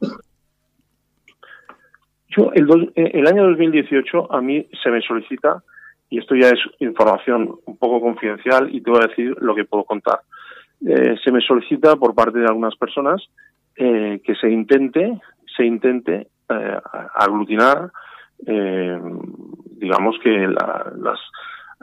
[2.29, 5.65] Yo, el, eh, el año 2018 a mí se me solicita,
[6.11, 9.65] y esto ya es información un poco confidencial y te voy a decir lo que
[9.65, 10.21] puedo contar.
[10.87, 13.21] Eh, se me solicita por parte de algunas personas
[13.77, 15.19] que se intente,
[15.57, 16.29] se intente
[17.15, 17.91] aglutinar,
[18.47, 21.19] digamos que las,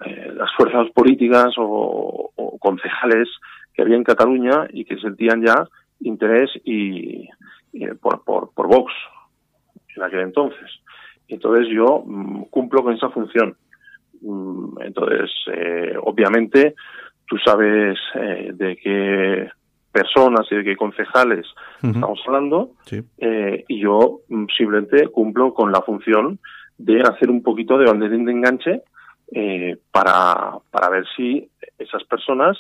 [0.06, 3.30] las fuerzas políticas o, concejales
[3.73, 5.67] que había en Cataluña y que sentían ya
[5.99, 7.27] interés y,
[8.01, 8.91] por, por, Vox
[9.95, 10.69] en aquel entonces.
[11.27, 13.56] Entonces yo mm, cumplo con esa función.
[14.21, 16.75] Mm, entonces, eh, obviamente,
[17.27, 19.49] tú sabes eh, de qué
[19.91, 21.45] personas y de qué concejales
[21.82, 22.71] estamos hablando,
[23.17, 24.21] eh, y yo
[24.56, 26.39] simplemente cumplo con la función
[26.78, 28.82] de hacer un poquito de banderín de enganche
[29.91, 32.58] para, para ver si esas personas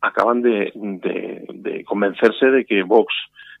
[0.00, 3.12] acaban de, de convencerse de que Vox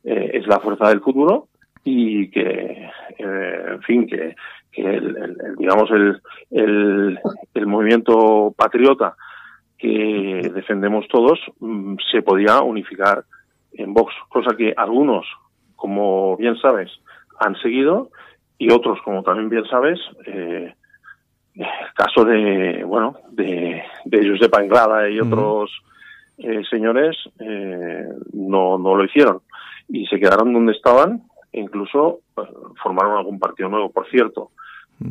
[0.04, 1.48] es la fuerza del futuro
[1.86, 4.34] y que, eh, en fin, que,
[4.72, 6.20] el, digamos, el,
[7.54, 9.16] el, movimiento patriota
[9.78, 13.24] que defendemos todos mm, se podía unificar
[13.72, 15.26] en Vox, cosa que algunos,
[15.74, 16.90] como bien sabes,
[17.38, 18.10] han seguido
[18.58, 20.74] y otros, como también bien sabes, eh,
[21.54, 25.70] el caso de, bueno, de, de Josep Anglada y otros
[26.38, 29.40] eh, señores eh, no, no lo hicieron
[29.88, 31.22] y se quedaron donde estaban
[31.56, 32.48] incluso pues,
[32.82, 33.90] formaron algún partido nuevo.
[33.90, 34.50] Por cierto,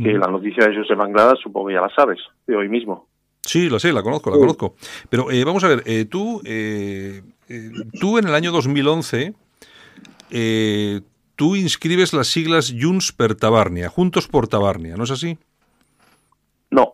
[0.02, 3.08] que la noticia de José Manglada supongo que ya la sabes, de hoy mismo.
[3.46, 4.76] Sí, lo sé, la conozco, la conozco.
[5.10, 7.22] Pero eh, vamos a ver, eh, tú, eh,
[8.00, 9.34] tú en el año 2011,
[11.36, 15.38] tú inscribes las siglas Junts per Tabarnia, Juntos por Tabarnia, ¿no es así?
[16.72, 16.94] No.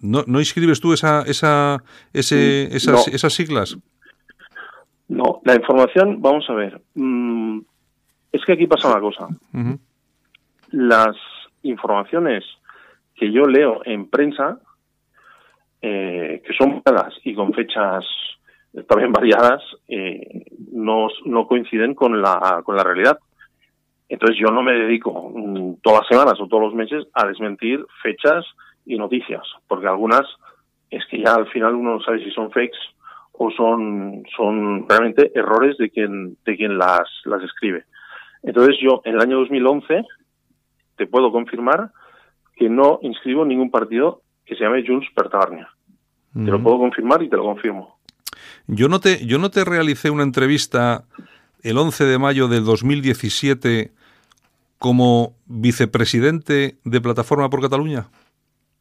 [0.00, 3.78] ¿No, no inscribes tú esa, esa, ese, esas, esas siglas?
[5.06, 6.82] No, la información, vamos a ver.
[6.94, 7.60] Mm,
[8.32, 9.28] es que aquí pasa una cosa.
[10.70, 11.14] Las
[11.62, 12.44] informaciones
[13.14, 14.58] que yo leo en prensa,
[15.82, 18.04] eh, que son variadas y con fechas
[18.88, 23.18] también variadas, eh, no, no, coinciden con la, con la realidad.
[24.08, 27.84] Entonces yo no me dedico mm, todas las semanas o todos los meses a desmentir
[28.02, 28.46] fechas
[28.86, 30.22] y noticias, porque algunas
[30.90, 32.78] es que ya al final uno no sabe si son fakes
[33.32, 37.84] o son, son realmente errores de quien, de quien las, las escribe.
[38.42, 40.04] Entonces yo en el año 2011
[40.96, 41.90] te puedo confirmar
[42.56, 45.68] que no inscribo ningún partido que se llame Junts per Tabarnia.
[46.34, 47.98] Te lo puedo confirmar y te lo confirmo.
[48.66, 51.04] Yo no te, yo no te realicé una entrevista
[51.62, 53.92] el 11 de mayo del 2017
[54.78, 58.06] como vicepresidente de Plataforma por Cataluña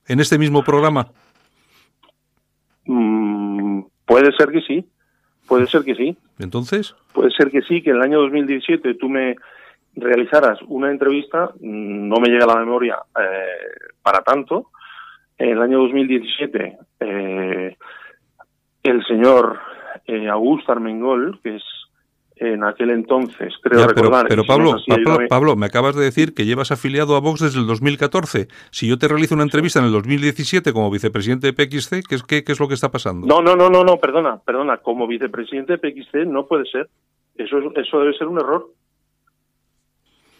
[0.08, 1.08] en este mismo programa.
[2.86, 4.86] Mm, puede ser que sí.
[5.48, 6.18] Puede ser que sí.
[6.40, 6.96] Entonces.
[7.14, 9.36] Puede ser que sí, que en el año 2017 tú me
[9.96, 14.72] realizaras una entrevista, mm, no me llega a la memoria eh, para tanto.
[15.42, 17.76] En el año 2017, eh,
[18.84, 19.58] el señor
[20.06, 21.64] eh, Augusto Armengol, que es
[22.36, 24.28] en aquel entonces, creo recordar.
[24.28, 24.76] Pero, Pablo,
[25.28, 28.50] Pablo, me acabas de decir que llevas afiliado a Vox desde el 2014.
[28.70, 32.24] Si yo te realizo una entrevista en el 2017 como vicepresidente de PXC, ¿qué es,
[32.24, 33.26] qué, es lo que está pasando?
[33.26, 34.78] No, no, no, no, no, perdona, perdona.
[34.78, 36.88] Como vicepresidente de PXC no puede ser.
[37.36, 38.70] Eso, eso debe ser un error.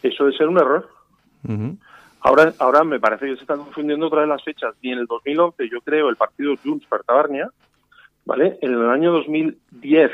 [0.04, 0.90] Eso debe ser un error.
[2.22, 4.76] Ahora, ahora me parece que se están confundiendo otra vez las fechas.
[4.82, 7.50] Y en el 2011 yo creo el partido Junts per Tabarnia,
[8.26, 8.58] ¿vale?
[8.62, 10.12] En el año 2010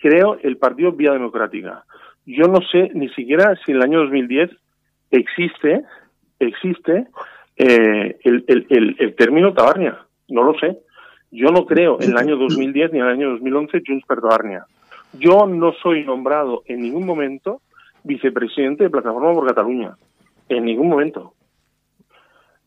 [0.00, 1.84] creo el Partido Vía Democrática.
[2.24, 4.50] Yo no sé ni siquiera si en el año 2010
[5.10, 5.84] existe
[6.38, 7.06] existe
[7.56, 9.98] eh, el, el, el, término Tabarnia.
[10.28, 10.78] No lo sé.
[11.30, 14.64] Yo no creo en el año 2010 ni en el año 2011 Junts per Tabarnia.
[15.14, 17.60] Yo no soy nombrado en ningún momento
[18.04, 19.96] vicepresidente de Plataforma por Cataluña.
[20.48, 21.34] En ningún momento.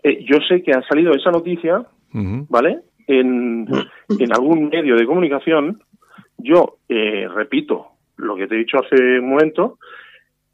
[0.03, 2.79] Eh, yo sé que ha salido esa noticia, ¿vale?
[3.07, 3.67] En,
[4.07, 5.81] en algún medio de comunicación.
[6.37, 7.87] Yo eh, repito
[8.17, 9.77] lo que te he dicho hace un momento,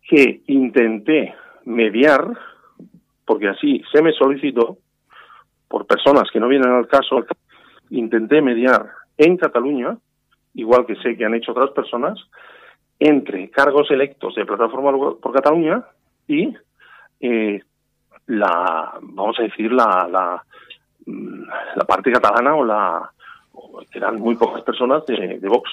[0.08, 1.34] que intenté
[1.66, 2.28] mediar,
[3.26, 4.78] porque así se me solicitó,
[5.68, 7.26] por personas que no vienen al caso,
[7.90, 9.98] intenté mediar en Cataluña,
[10.54, 12.20] igual que sé que han hecho otras personas,
[13.00, 15.84] entre cargos electos de Plataforma por Cataluña
[16.28, 16.54] y
[17.20, 17.62] eh,
[18.28, 20.44] la, vamos a decir, la, la,
[21.06, 21.44] mm,
[21.76, 23.12] la parte catalana o la,
[23.94, 25.70] eran muy pocas personas de, Vox.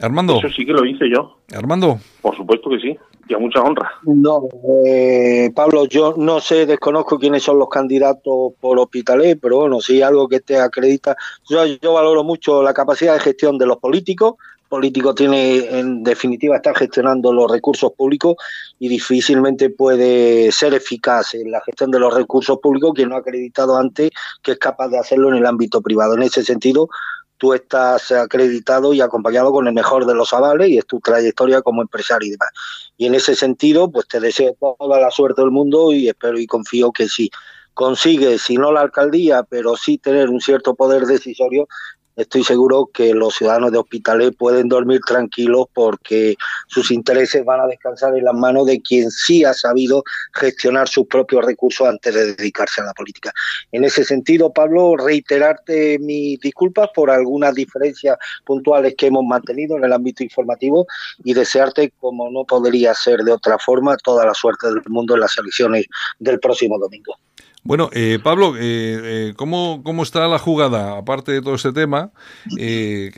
[0.00, 0.38] Armando.
[0.38, 1.38] Eso sí que lo hice yo.
[1.54, 1.98] Armando.
[2.20, 3.92] Por supuesto que sí, y a mucha honra.
[4.04, 4.48] No,
[4.86, 10.02] eh, Pablo, yo no sé, desconozco quiénes son los candidatos por Hospitalet, pero bueno, sí
[10.02, 11.16] algo que te acredita.
[11.48, 14.34] Yo, yo valoro mucho la capacidad de gestión de los políticos,
[14.72, 18.36] político tiene en definitiva estar gestionando los recursos públicos
[18.78, 23.18] y difícilmente puede ser eficaz en la gestión de los recursos públicos quien no ha
[23.18, 26.14] acreditado antes que es capaz de hacerlo en el ámbito privado.
[26.14, 26.88] En ese sentido,
[27.36, 31.60] tú estás acreditado y acompañado con el mejor de los avales y es tu trayectoria
[31.60, 32.48] como empresario y demás.
[32.96, 36.46] Y en ese sentido, pues te deseo toda la suerte del mundo y espero y
[36.46, 37.30] confío que si
[37.74, 41.68] consigue, si no la alcaldía, pero sí tener un cierto poder decisorio,
[42.16, 47.66] estoy seguro que los ciudadanos de Hospitalet pueden dormir tranquilos porque sus intereses van a
[47.66, 52.34] descansar en las manos de quien sí ha sabido gestionar sus propios recursos antes de
[52.34, 53.32] dedicarse a la política.
[53.70, 59.84] En ese sentido, Pablo, reiterarte mis disculpas por algunas diferencias puntuales que hemos mantenido en
[59.84, 60.86] el ámbito informativo
[61.24, 65.20] y desearte, como no podría ser de otra forma, toda la suerte del mundo en
[65.20, 65.86] las elecciones
[66.18, 67.16] del próximo domingo.
[67.64, 70.98] Bueno, eh, Pablo, eh, eh, ¿cómo, ¿cómo está la jugada?
[70.98, 72.10] Aparte de todo este tema,
[72.58, 73.10] eh,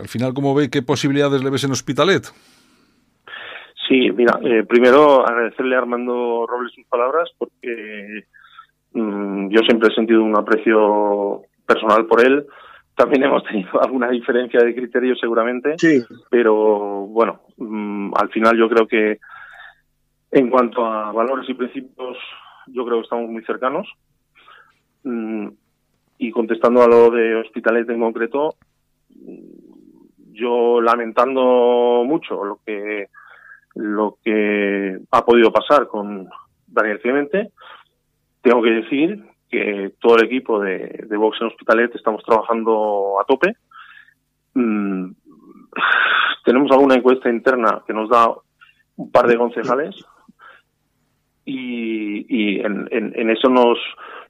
[0.00, 2.26] al final, ¿cómo ve qué posibilidades le ves en Hospitalet?
[3.88, 8.22] Sí, mira, primero agradecerle a Armando Robles sus palabras porque
[8.92, 12.46] mm, yo siempre he sentido un aprecio personal por él.
[12.94, 16.00] También hemos tenido alguna diferencia de criterio seguramente, sí.
[16.30, 19.18] pero bueno, mm, al final yo creo que
[20.30, 22.16] en cuanto a valores y principios
[22.72, 23.88] yo creo que estamos muy cercanos.
[25.04, 25.48] Mm,
[26.18, 28.54] y contestando a lo de Hospitalet en concreto,
[30.32, 33.08] yo lamentando mucho lo que
[33.74, 36.28] lo que ha podido pasar con
[36.66, 37.52] Daniel Clemente,
[38.42, 43.24] tengo que decir que todo el equipo de, de Vox en Hospitalet estamos trabajando a
[43.24, 43.54] tope.
[44.54, 45.12] Mm,
[46.44, 48.34] tenemos alguna encuesta interna que nos da
[48.96, 50.04] un par de concejales
[51.52, 53.78] y, en, eso nos,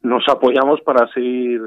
[0.03, 1.63] nos apoyamos para seguir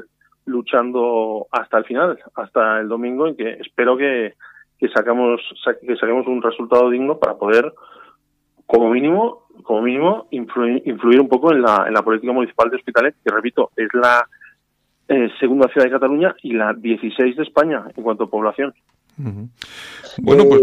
[0.46, 4.34] luchando hasta el final, hasta el domingo, y que espero que,
[4.78, 5.40] que sacamos
[5.86, 7.72] que saquemos un resultado digno para poder,
[8.66, 12.76] como mínimo, como mínimo, influir, influir un poco en la, en la política municipal de
[12.76, 14.26] Hospitalet, que repito, es la
[15.08, 18.74] eh, segunda ciudad de Cataluña y la 16 de España en cuanto a población.
[20.18, 20.62] Bueno, pues,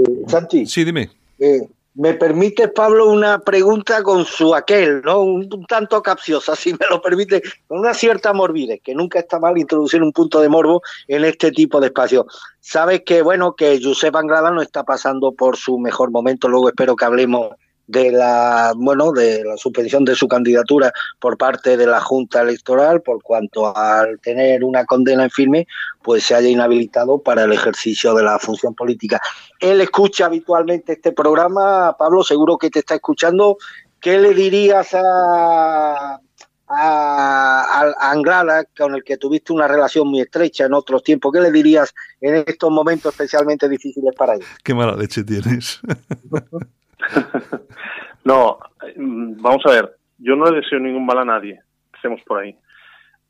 [0.54, 1.10] eh, sí, dime.
[1.40, 1.62] Eh,
[1.94, 5.22] me permite, Pablo, una pregunta con su aquel, ¿no?
[5.22, 9.58] Un, tanto capciosa, si me lo permite, con una cierta morbidez, que nunca está mal
[9.58, 12.26] introducir un punto de morbo en este tipo de espacio.
[12.60, 16.96] Sabes que, bueno, que Josep Anglada no está pasando por su mejor momento, luego espero
[16.96, 17.50] que hablemos
[17.92, 23.02] de la bueno de la suspensión de su candidatura por parte de la Junta Electoral
[23.02, 25.68] por cuanto al tener una condena en firme
[26.02, 29.22] pues se haya inhabilitado para el ejercicio de la función política.
[29.60, 33.58] Él escucha habitualmente este programa, Pablo, seguro que te está escuchando.
[34.00, 36.20] ¿Qué le dirías a,
[36.68, 41.52] a, Anglada, con el que tuviste una relación muy estrecha en otros tiempos, ¿qué le
[41.52, 44.42] dirías en estos momentos especialmente difíciles para él?
[44.64, 45.80] Qué mala leche tienes.
[48.26, 48.60] no,
[48.96, 52.56] mm, vamos a ver, yo no le deseo ningún mal a nadie, empecemos por ahí.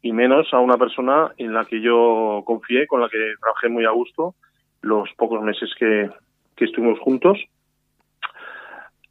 [0.01, 3.85] Y menos a una persona en la que yo confié, con la que trabajé muy
[3.85, 4.35] a gusto
[4.81, 6.09] los pocos meses que,
[6.55, 7.37] que estuvimos juntos.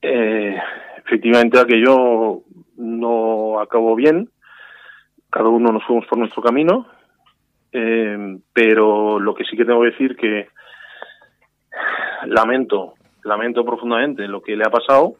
[0.02, 0.58] Eh,
[0.98, 2.42] efectivamente, aquello
[2.76, 4.30] no acabó bien.
[5.30, 6.88] Cada uno nos fuimos por nuestro camino.
[7.72, 10.48] Eh, pero lo que sí que tengo que decir que
[12.26, 12.94] lamento
[13.24, 15.14] lamento profundamente lo que le ha pasado.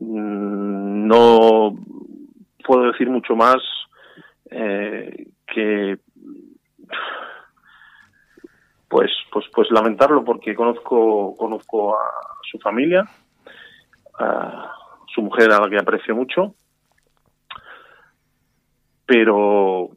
[0.00, 1.76] Mm, no
[2.64, 3.56] puedo decir mucho más
[4.50, 5.98] eh, que
[8.88, 12.04] pues pues pues lamentarlo porque conozco conozco a
[12.50, 13.04] su familia
[14.18, 14.72] a
[15.14, 16.54] su mujer a la que aprecio mucho
[19.06, 19.90] pero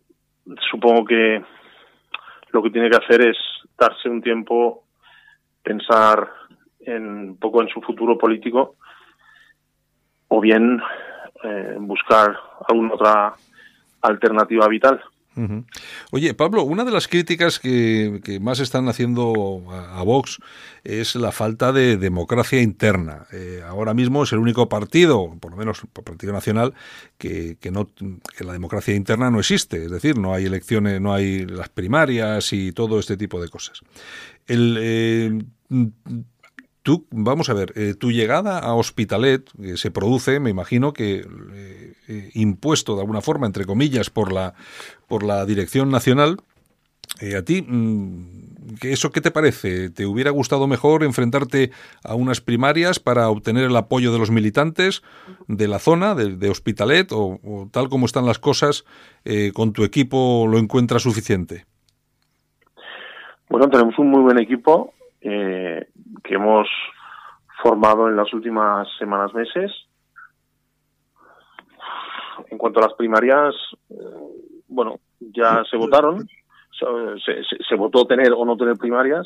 [0.71, 1.43] supongo que
[2.51, 3.37] lo que tiene que hacer es
[3.77, 4.83] darse un tiempo
[5.61, 6.29] pensar
[6.85, 8.75] en, un poco en su futuro político
[10.27, 10.81] o bien
[11.43, 12.35] eh, buscar
[12.67, 13.33] alguna otra
[14.01, 15.01] alternativa vital.
[16.11, 20.39] Oye, Pablo, una de las críticas que, más están haciendo a, Vox
[20.85, 23.25] es la falta de democracia interna.
[23.33, 26.73] Eh, ahora mismo es el único partido, por lo menos el Partido Nacional,
[27.17, 29.83] que, no, que la democracia interna no existe.
[29.83, 33.81] Es decir, no hay elecciones, no hay las primarias y todo este tipo de cosas.
[34.47, 35.39] El, eh,
[36.85, 41.25] Tú, vamos a ver, eh, tu llegada a Hospitalet se produce, me imagino que
[42.07, 44.53] eh, impuesto de alguna forma, entre comillas, por la,
[45.07, 46.37] por la dirección nacional.
[47.21, 49.89] Eh, ¿A ti mm, eso qué te parece?
[49.89, 51.71] ¿Te hubiera gustado mejor enfrentarte
[52.03, 55.01] a unas primarias para obtener el apoyo de los militantes
[55.47, 58.85] de la zona, de, Hospitalet, o, tal como están las cosas,
[59.55, 61.65] con tu equipo lo encuentras suficiente?
[63.49, 64.93] Bueno, tenemos un muy buen equipo
[65.27, 65.87] eh,
[66.27, 66.67] que hemos
[67.61, 69.71] formado en las últimas semanas, meses.
[72.49, 73.55] En cuanto a las primarias,
[73.89, 73.95] eh,
[74.67, 76.27] bueno, ya se votaron,
[77.67, 79.25] se, votó tener o no tener primarias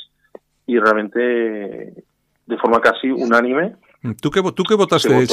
[0.67, 3.75] y realmente de forma casi unánime.
[4.21, 5.25] ¿Tú qué, tú qué votaste?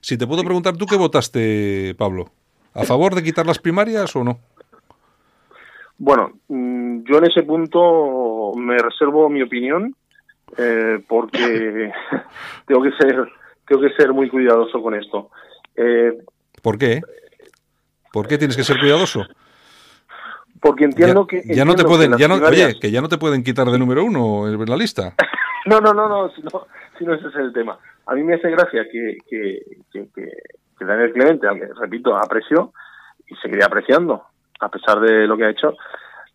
[0.00, 2.30] si te puedo preguntar, ¿tú qué votaste, Pablo?
[2.74, 4.38] ¿A favor de quitar las primarias o no?
[5.98, 9.94] Bueno, mm, yo en ese punto me reservo mi opinión
[10.56, 11.92] eh, porque
[12.66, 13.28] tengo que ser
[13.66, 15.30] tengo que ser muy cuidadoso con esto.
[15.76, 16.12] Eh,
[16.62, 17.00] ¿Por qué?
[18.12, 19.24] ¿Por qué tienes que ser cuidadoso?
[20.60, 23.42] Porque entiendo que ya no te pueden ya no, oye que ya no te pueden
[23.42, 25.14] quitar de número uno en la lista.
[25.66, 26.66] no no no no si no
[26.98, 27.78] si no ese es el tema.
[28.06, 29.60] A mí me hace gracia que que,
[29.92, 30.08] que,
[30.78, 32.72] que Daniel Clemente, al que repito aprecio
[33.26, 34.24] y seguiré apreciando
[34.60, 35.74] a pesar de lo que ha hecho,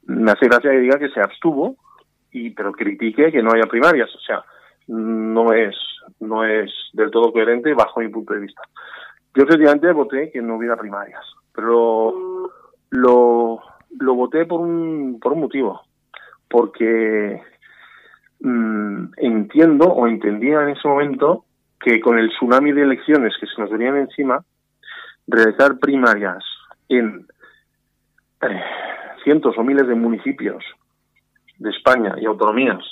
[0.05, 1.77] me hace gracia que diga que se abstuvo,
[2.35, 4.13] y pero critique que no haya primarias.
[4.13, 4.43] O sea,
[4.87, 5.75] no es,
[6.19, 8.61] no es del todo coherente bajo mi punto de vista.
[9.33, 11.23] Yo efectivamente voté que no hubiera primarias,
[11.53, 12.51] pero
[12.89, 13.61] lo,
[13.99, 15.81] lo voté por un, por un motivo,
[16.49, 17.41] porque
[18.41, 21.45] mm, entiendo o entendía en ese momento
[21.79, 24.43] que con el tsunami de elecciones que se nos venían encima,
[25.27, 26.43] realizar primarias
[26.89, 27.25] en
[28.41, 28.61] eh,
[29.23, 30.63] cientos o miles de municipios
[31.57, 32.83] de España y autonomías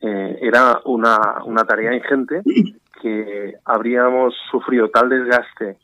[0.00, 2.42] eh, era una, una tarea ingente
[3.00, 5.78] que habríamos sufrido tal desgaste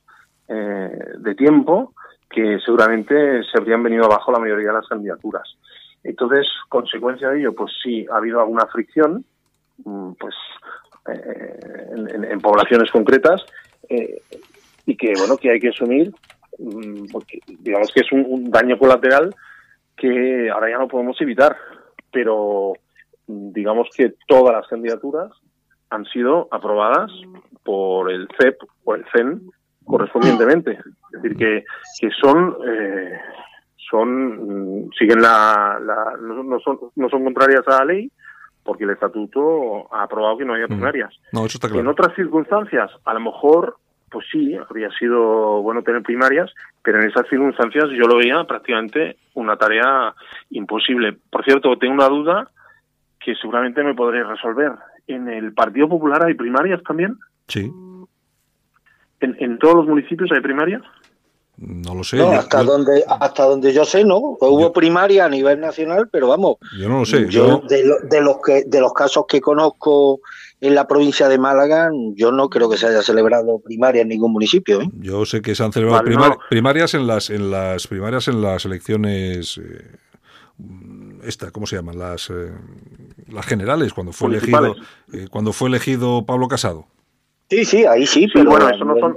[0.48, 1.94] eh, de tiempo
[2.28, 5.56] que seguramente se habrían venido abajo la mayoría de las candidaturas.
[6.02, 9.24] Entonces, consecuencia de ello, pues sí, ha habido alguna fricción,
[9.84, 10.34] mm, pues
[11.06, 13.44] en, poblaciones concretas,
[13.88, 16.12] y que bueno, que hay que asumir
[16.58, 19.34] Mm, porque digamos que es un, daño colateral
[19.96, 21.56] que ahora ya no podemos evitar,
[22.12, 22.74] pero
[23.26, 25.32] mm, digamos que todas las candidaturas
[25.90, 27.10] han sido aprobadas
[27.62, 29.50] por el CEP o el CEN
[29.84, 30.72] correspondientemente.
[31.12, 31.64] Es decir, que,
[32.00, 33.18] que son, eh,
[33.90, 35.78] son, mm, siguen la,
[36.20, 38.10] no, son, no son contrarias a la ley,
[38.64, 41.14] porque el estatuto ha aprobado que no haya primarias.
[41.80, 43.76] En otras circunstancias, a lo mejor
[44.10, 46.52] pues sí, habría sido bueno tener primarias,
[46.82, 50.14] pero en esas circunstancias yo lo veía prácticamente una tarea
[50.50, 51.16] imposible.
[51.30, 52.50] Por cierto, tengo una duda
[53.20, 54.72] que seguramente me podré resolver.
[55.06, 57.16] ¿En el Partido Popular hay primarias también?
[57.48, 57.72] Sí.
[59.20, 60.82] ¿En, todos los municipios hay primarias?
[61.58, 62.22] No lo sé.
[62.22, 64.16] hasta, Donde, hasta donde yo sé, no.
[64.16, 66.56] Hubo primaria a nivel nacional, pero vamos.
[66.78, 67.28] Yo no lo sé.
[67.28, 70.20] Yo, De, de, los que, de los casos que conozco
[70.60, 74.32] en la provincia de Málaga yo no creo que se haya celebrado primaria en ningún
[74.32, 74.80] municipio.
[74.80, 74.90] ¿eh?
[75.00, 76.02] Yo sé que se han celebrado
[76.48, 79.98] primarias en las en las primarias en las elecciones eh,
[81.24, 81.98] esta, ¿cómo se llaman?
[81.98, 82.52] Las eh,
[83.28, 84.74] las generales cuando fue elegido
[85.30, 86.86] cuando fue elegido Pablo Casado.
[87.48, 89.16] Sí, sí, ahí sí, pero bueno, eso no son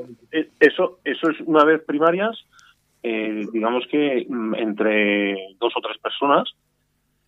[0.60, 2.38] eso eso es una vez primarias
[3.02, 6.54] digamos que mm, entre dos o tres personas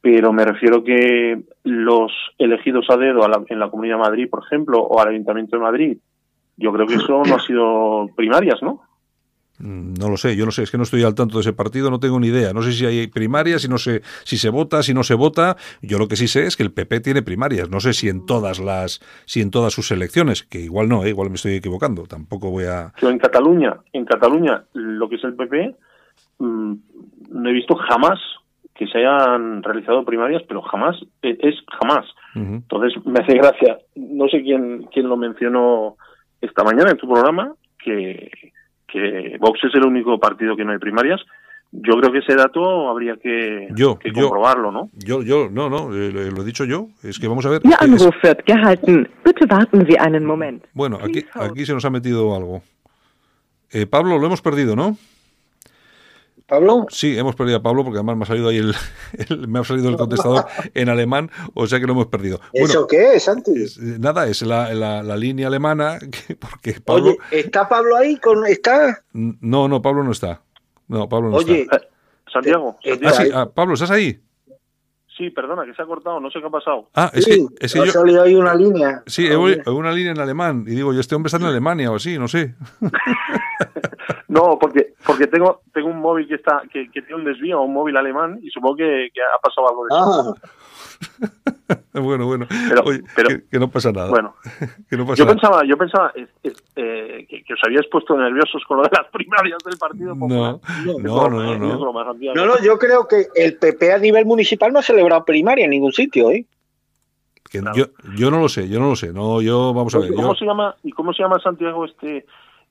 [0.02, 4.82] pero me refiero que los elegidos a dedo en la Comunidad de Madrid, por ejemplo,
[4.82, 5.98] o al Ayuntamiento de Madrid,
[6.58, 8.82] yo creo que eso no ha sido primarias, ¿no?
[9.62, 11.54] Mm, no lo sé, yo no sé, es que no estoy al tanto de ese
[11.54, 12.54] partido, no tengo ni idea.
[12.54, 15.56] No sé si hay primarias, si no sé si se vota, si no se vota.
[15.82, 17.70] Yo lo que sí sé es que el PP tiene primarias.
[17.70, 21.10] No sé si en todas las, si en todas sus elecciones, que igual no, ¿eh?
[21.10, 22.04] igual me estoy equivocando.
[22.04, 22.92] Tampoco voy a.
[23.02, 25.76] En Cataluña, en Cataluña, lo que es el PP,
[26.40, 26.74] mm,
[27.32, 28.20] no he visto jamás
[28.74, 32.06] que se hayan realizado primarias, pero jamás, e, es jamás.
[32.34, 35.98] Entonces, me hace gracia, no sé quién, quién lo mencionó
[36.40, 38.32] esta mañana en tu programa, que,
[38.92, 41.22] que Vox es el único partido que no hay primarias.
[41.74, 44.90] Yo creo que ese dato habría que, yo, comprobarlo, ¿no?
[44.94, 46.88] Yo, yo, no, no, eh, lo he dicho yo.
[47.02, 47.62] Es que vamos a ver.
[49.32, 50.66] Bitte warten Sie einen Moment.
[50.74, 52.62] Bueno, aquí, aquí se nos ha metido algo.
[53.72, 54.98] Eh, Pablo, lo hemos perdido, ¿no?
[56.52, 56.86] Pablo.
[56.90, 58.58] Sí, hemos perdido a Pablo porque además me ha salido ahí
[59.30, 62.42] el, me ha salido el contestador en alemán, o sea que lo hemos perdido.
[62.52, 63.54] ¿Eso qué es, Santi?
[64.00, 65.98] nada, es la, la, línea alemana
[66.42, 67.12] porque Pablo.
[67.12, 68.18] Oye, ¿está Pablo ahí?
[68.18, 69.02] Con, ¿Está?
[69.14, 70.42] No, no, Pablo no está.
[70.90, 71.80] No, Pablo no Oye, está.
[72.30, 72.78] Santiago.
[73.06, 74.20] Ah, sí, ah, Pablo, ¿estás ahí?
[75.18, 76.90] Sí, perdona, que se ha cortado, no sé qué ha pasado.
[76.96, 77.92] Ah, es sí, que, es que ha yo...
[77.94, 79.04] salido ahí una línea.
[79.06, 80.66] Sí, he oído una línea en alemán.
[80.68, 82.56] Y digo, yo este hombre está en Alemania o así, no sé.
[84.32, 87.74] no, porque porque tengo tengo un móvil que está que, que tiene un desvío, un
[87.74, 90.36] móvil alemán, y supongo que, que ha pasado algo de eso.
[91.94, 92.48] Ah, bueno, bueno.
[92.70, 94.10] Pero- Oye, pero- que, que no pasa nada.
[94.10, 94.36] Bueno,
[94.90, 95.36] que no pasa yo nada.
[95.36, 98.90] pensaba, yo pensaba eh, eh, eh, que, que os habíais puesto nerviosos con lo de
[98.92, 100.56] las primarias del Partido Popular.
[100.86, 101.60] No, no, no, ¿eh?
[101.60, 101.94] no.
[102.06, 102.36] Santiago.
[102.36, 105.72] no, no, yo creo que el PP a nivel municipal no ha celebrado primaria en
[105.72, 106.46] ningún sitio, ¿eh?
[107.50, 107.76] Que Claro.
[107.76, 109.12] yo, yo no lo sé, yo no lo sé.
[109.12, 110.14] No, yo, vamos a ver.
[110.14, 112.26] ¿Cómo Yo, se llama y cómo se llama Santiago este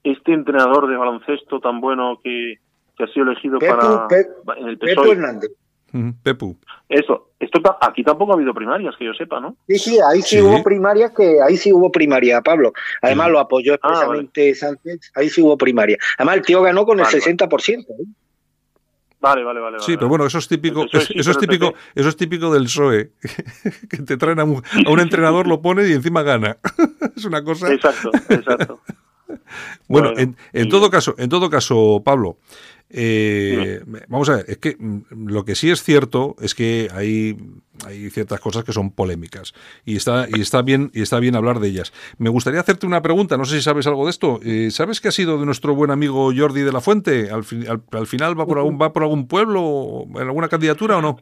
[0.05, 2.55] este entrenador de baloncesto tan bueno que,
[2.97, 4.27] que ha sido elegido Pepu, para Pe-
[4.59, 5.13] en el PSOE?
[5.13, 5.51] Hernández.
[5.93, 6.57] Ujú, Pepu.
[6.89, 9.57] Eso, esto aquí tampoco ha habido primarias que yo sepa, ¿no?
[9.67, 10.41] Sí, sí, ahí sí, Sí.
[10.43, 12.73] hubo primaria, que ahí sí hubo primaria, Pablo.
[13.03, 13.33] Además Sí.
[13.33, 15.97] lo apoyó Ah, expresamente Sánchez, ahí sí hubo primaria.
[16.19, 17.37] Además el tío ganó con Vale, el vale.
[17.37, 17.87] 60%.
[17.91, 18.05] ¿eh?
[19.21, 19.79] Vale, vale, vale.
[19.81, 22.63] Sí, vale, pero bueno, eso es típico, sí, eso es típico, eso es típico del
[22.65, 23.11] PSOE,
[23.91, 26.57] que te traen a un, a un entrenador, lo pone y encima gana.
[27.17, 27.71] es una cosa.
[27.73, 28.81] Exacto, exacto.
[29.89, 32.37] Bueno, Bueno, en, en y- todo caso, en todo caso, Pablo,
[32.93, 37.37] eh, vamos a ver, es que mm, lo que sí es cierto es que hay,
[37.87, 39.53] hay ciertas cosas que son polémicas
[39.85, 41.93] y está y está bien y está bien hablar de ellas.
[42.19, 44.41] Me gustaría hacerte una pregunta, no sé si sabes algo de esto.
[44.45, 47.31] Eh, ¿Sabes qué ha sido de nuestro buen amigo Jordi de la Fuente?
[47.31, 50.97] ¿Al, fin- al, al final va por algún va por algún pueblo en alguna candidatura
[50.99, 51.19] o no?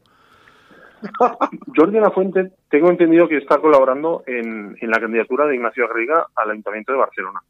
[1.76, 5.86] Jordi de la Fuente, tengo entendido que está colaborando en, en la candidatura de Ignacio
[5.86, 7.40] Garriga al Ayuntamiento de Barcelona.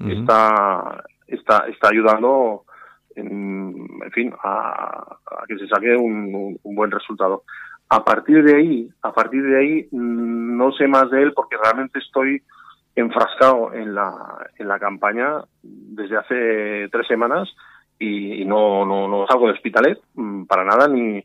[0.00, 2.64] Está, está, está ayudando,
[3.16, 7.42] en, fin, a, que se saque un, buen resultado.
[7.88, 11.56] A partir de ahí, a partir de ahí, mm, no sé más de él porque
[11.56, 12.42] realmente estoy
[12.94, 14.12] enfrascado en la,
[14.58, 17.48] en la campaña desde hace tres semanas
[17.98, 21.24] y, y no, no, no salgo de Hospitalet mm, para nada ni,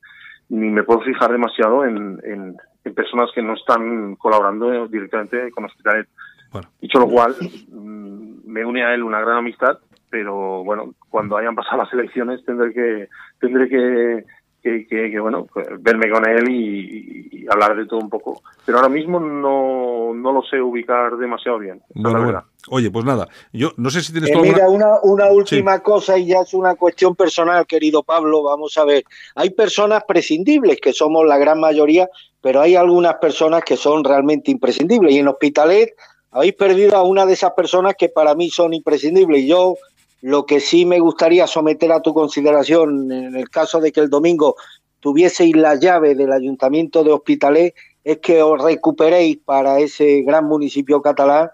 [0.49, 5.65] ni me puedo fijar demasiado en, en, en personas que no están colaborando directamente con
[5.65, 6.07] Hospitalet.
[6.53, 6.69] Bueno.
[6.79, 7.35] Dicho lo cual,
[7.69, 9.79] mm, me une a él una gran amistad,
[10.09, 13.09] pero bueno, cuando hayan pasado las elecciones tendré que
[13.41, 14.23] tendré que,
[14.61, 18.41] que, que- que, bueno pues, verme con él y, y hablar de todo un poco.
[18.65, 21.81] Pero ahora mismo no, no lo sé ubicar demasiado bien.
[21.95, 22.43] Bueno, bueno.
[22.69, 24.53] Oye, pues nada, yo no sé si tienes Eh, alguna...
[24.53, 28.41] mira, una, una última cosa y ya es una cuestión personal, querido Pablo.
[28.43, 29.03] Vamos a ver,
[29.35, 32.07] hay personas prescindibles, que somos la gran mayoría,
[32.39, 35.11] pero hay algunas personas que son realmente imprescindibles.
[35.13, 35.89] Y en Hospitalet
[36.33, 39.43] habéis perdido a una de esas personas que para mí son imprescindibles.
[39.43, 39.75] Y yo
[40.21, 44.09] lo que sí me gustaría someter a tu consideración, en el caso de que el
[44.09, 44.55] domingo
[44.99, 51.01] tuvieseis la llave del ayuntamiento de Hospitalet, es que os recuperéis para ese gran municipio
[51.01, 51.51] catalán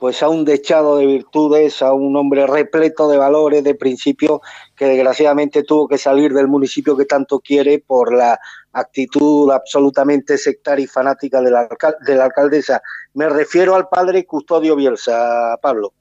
[0.00, 4.40] pues a un dechado de virtudes, a un hombre repleto de valores, de principios,
[4.74, 8.40] que desgraciadamente tuvo que salir del municipio que tanto quiere por la
[8.72, 11.68] actitud absolutamente sectaria y fanática de la,
[12.06, 12.80] de la alcaldesa.
[13.14, 15.92] Me refiero al padre Custodio Bielsa, Pablo.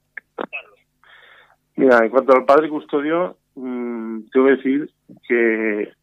[1.76, 4.94] Mira, en cuanto al padre custodio, mm, tengo que decir
[5.28, 5.94] que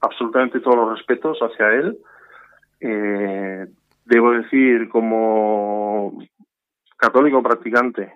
[0.00, 1.98] absolutamente todos los respetos hacia él.
[2.80, 3.66] Eh,
[4.04, 6.22] debo decir, como
[6.96, 8.12] católico practicante,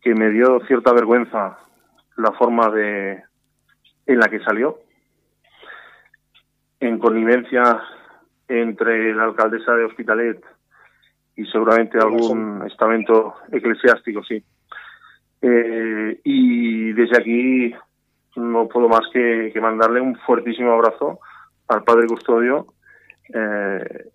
[0.00, 1.58] que me dio cierta vergüenza
[2.16, 3.22] la forma de
[4.06, 4.80] en la que salió,
[6.80, 7.82] en connivencia
[8.48, 10.55] entre la alcaldesa de Hospitalet
[11.36, 14.42] y seguramente algún estamento eclesiástico, sí.
[15.42, 17.74] Eh, y desde aquí
[18.36, 21.20] no puedo más que, que mandarle un fuertísimo abrazo
[21.68, 22.66] al padre custodio,
[23.32, 24.10] eh,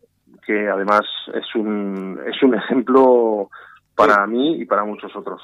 [0.45, 1.01] que además
[1.33, 3.49] es un, es un ejemplo
[3.95, 5.41] para mí y para muchos otros.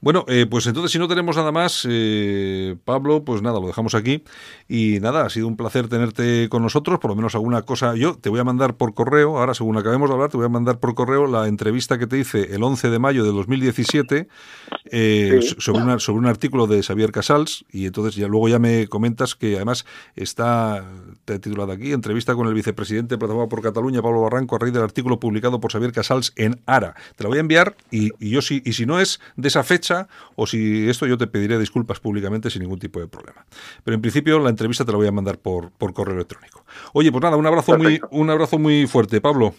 [0.00, 3.94] Bueno, eh, pues entonces si no tenemos nada más, eh, Pablo, pues nada, lo dejamos
[3.94, 4.22] aquí.
[4.68, 7.94] Y nada, ha sido un placer tenerte con nosotros, por lo menos alguna cosa.
[7.96, 10.50] Yo te voy a mandar por correo, ahora según acabemos de hablar, te voy a
[10.50, 14.28] mandar por correo la entrevista que te hice el 11 de mayo de 2017
[14.90, 15.56] eh, Sí.
[15.58, 17.64] sobre, una, sobre un artículo de Xavier Casals.
[17.72, 19.84] Y entonces ya luego ya me comentas que además
[20.16, 20.84] está,
[21.24, 24.72] te titulado aquí, entrevista con el vicepresidente de Plataforma por Cataluña, Pablo Barranco, a raíz
[24.72, 26.94] del artículo publicado por Xavier Casals en Ara.
[27.16, 29.64] Te la voy a enviar y, y yo si, y si no es de esa
[29.64, 29.87] fecha,
[30.36, 33.44] o si esto yo te pediré disculpas públicamente sin ningún tipo de problema.
[33.84, 36.64] Pero en principio la entrevista te la voy a mandar por, por correo electrónico.
[36.92, 39.54] Oye, pues nada, un abrazo muy, un abrazo muy fuerte, Pablo.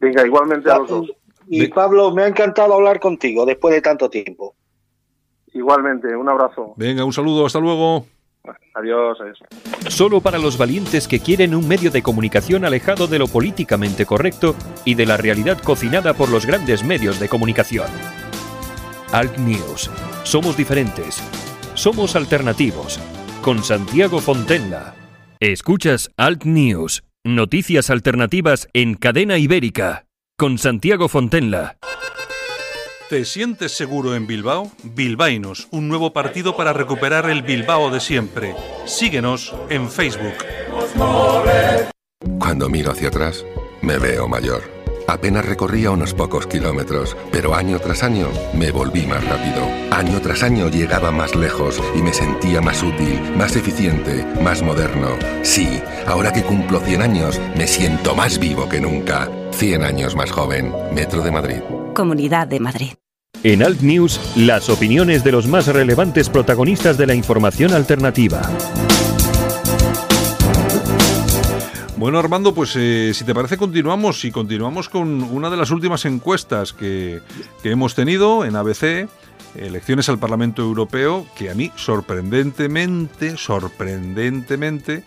[0.00, 1.12] Venga, igualmente a los dos.
[1.48, 4.54] Y Pablo, me ha encantado hablar contigo después de tanto tiempo.
[5.52, 6.74] Igualmente, un abrazo.
[6.76, 8.06] Venga, un saludo, hasta luego.
[8.74, 9.38] Adiós, adiós.
[9.88, 14.54] Solo para los valientes que quieren un medio de comunicación alejado de lo políticamente correcto
[14.84, 17.86] y de la realidad cocinada por los grandes medios de comunicación.
[19.14, 19.88] Alt News.
[20.24, 21.22] Somos diferentes.
[21.74, 22.98] Somos alternativos.
[23.42, 24.96] Con Santiago Fontenla.
[25.38, 27.04] Escuchas Alt News.
[27.22, 30.06] Noticias alternativas en cadena ibérica.
[30.36, 31.76] Con Santiago Fontenla.
[33.08, 34.72] ¿Te sientes seguro en Bilbao?
[34.82, 38.56] Bilbainos, un nuevo partido para recuperar el Bilbao de siempre.
[38.84, 40.34] Síguenos en Facebook.
[42.40, 43.46] Cuando miro hacia atrás,
[43.80, 44.73] me veo mayor.
[45.06, 49.66] Apenas recorría unos pocos kilómetros, pero año tras año me volví más rápido.
[49.90, 55.08] Año tras año llegaba más lejos y me sentía más útil, más eficiente, más moderno.
[55.42, 59.28] Sí, ahora que cumplo 100 años, me siento más vivo que nunca.
[59.52, 60.72] 100 años más joven.
[60.92, 61.60] Metro de Madrid.
[61.94, 62.92] Comunidad de Madrid.
[63.42, 68.40] En Alt News, las opiniones de los más relevantes protagonistas de la información alternativa.
[72.04, 76.04] Bueno, Armando, pues eh, si te parece continuamos y continuamos con una de las últimas
[76.04, 77.22] encuestas que,
[77.62, 79.08] que hemos tenido en ABC,
[79.54, 85.04] elecciones al Parlamento Europeo, que a mí sorprendentemente, sorprendentemente,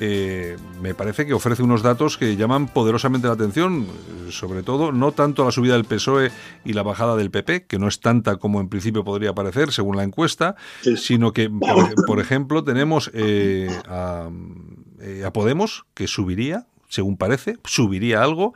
[0.00, 3.86] eh, me parece que ofrece unos datos que llaman poderosamente la atención,
[4.30, 6.30] sobre todo no tanto la subida del PSOE
[6.64, 9.96] y la bajada del PP, que no es tanta como en principio podría parecer según
[9.96, 10.54] la encuesta,
[10.96, 11.50] sino que,
[12.06, 13.68] por, ejemplo, tenemos eh,
[15.00, 18.54] eh, a Podemos, que subiría, según parece, subiría algo,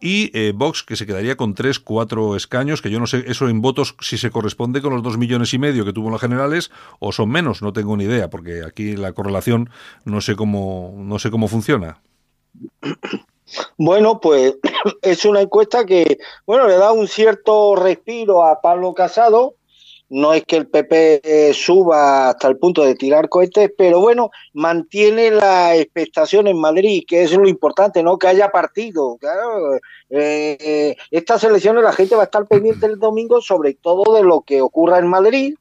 [0.00, 3.48] y eh, Vox, que se quedaría con tres, cuatro escaños, que yo no sé eso
[3.48, 6.20] en votos si se corresponde con los dos millones y medio que tuvo en las
[6.20, 9.70] generales o son menos, no tengo ni idea, porque aquí la correlación
[10.04, 12.00] no sé cómo, no sé cómo funciona.
[13.76, 14.56] Bueno, pues
[15.02, 19.54] es una encuesta que, bueno, le da un cierto respiro a Pablo Casado,
[20.10, 24.30] no es que el PP eh, suba hasta el punto de tirar cohetes, pero bueno,
[24.52, 28.18] mantiene la expectación en Madrid, que es lo importante, ¿no?
[28.18, 29.16] Que haya partido.
[29.20, 29.78] Claro,
[30.10, 34.40] eh, estas elecciones la gente va a estar pendiente el domingo sobre todo de lo
[34.40, 35.54] que ocurra en Madrid,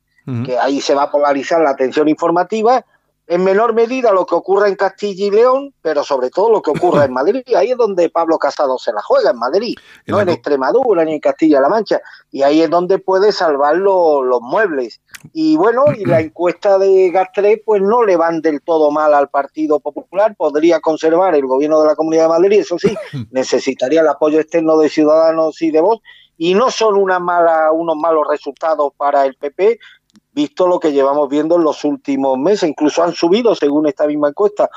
[0.46, 2.86] que ahí se va a polarizar la atención informativa,
[3.30, 6.72] en menor medida lo que ocurre en Castilla y León, pero sobre todo lo que
[6.72, 7.44] ocurre en Madrid.
[7.56, 9.78] Ahí es donde Pablo Casado se la juega, en Madrid,
[10.08, 12.02] no en Extremadura ni en Castilla-La Mancha.
[12.32, 15.00] Y ahí es donde puede salvar los muebles.
[15.32, 19.30] Y bueno, y la encuesta de Gastre, pues no le van del todo mal al
[19.30, 20.34] Partido Popular.
[20.36, 22.98] Podría conservar el gobierno de la Comunidad de Madrid, eso sí,
[23.30, 26.02] necesitaría el apoyo externo de Ciudadanos y de Vox.
[26.36, 29.78] Y no son una mala, unos malos resultados para el PP,
[30.40, 32.70] visto lo que llevamos viendo en los últimos meses.
[32.70, 34.68] Incluso han subido, según esta misma encuesta,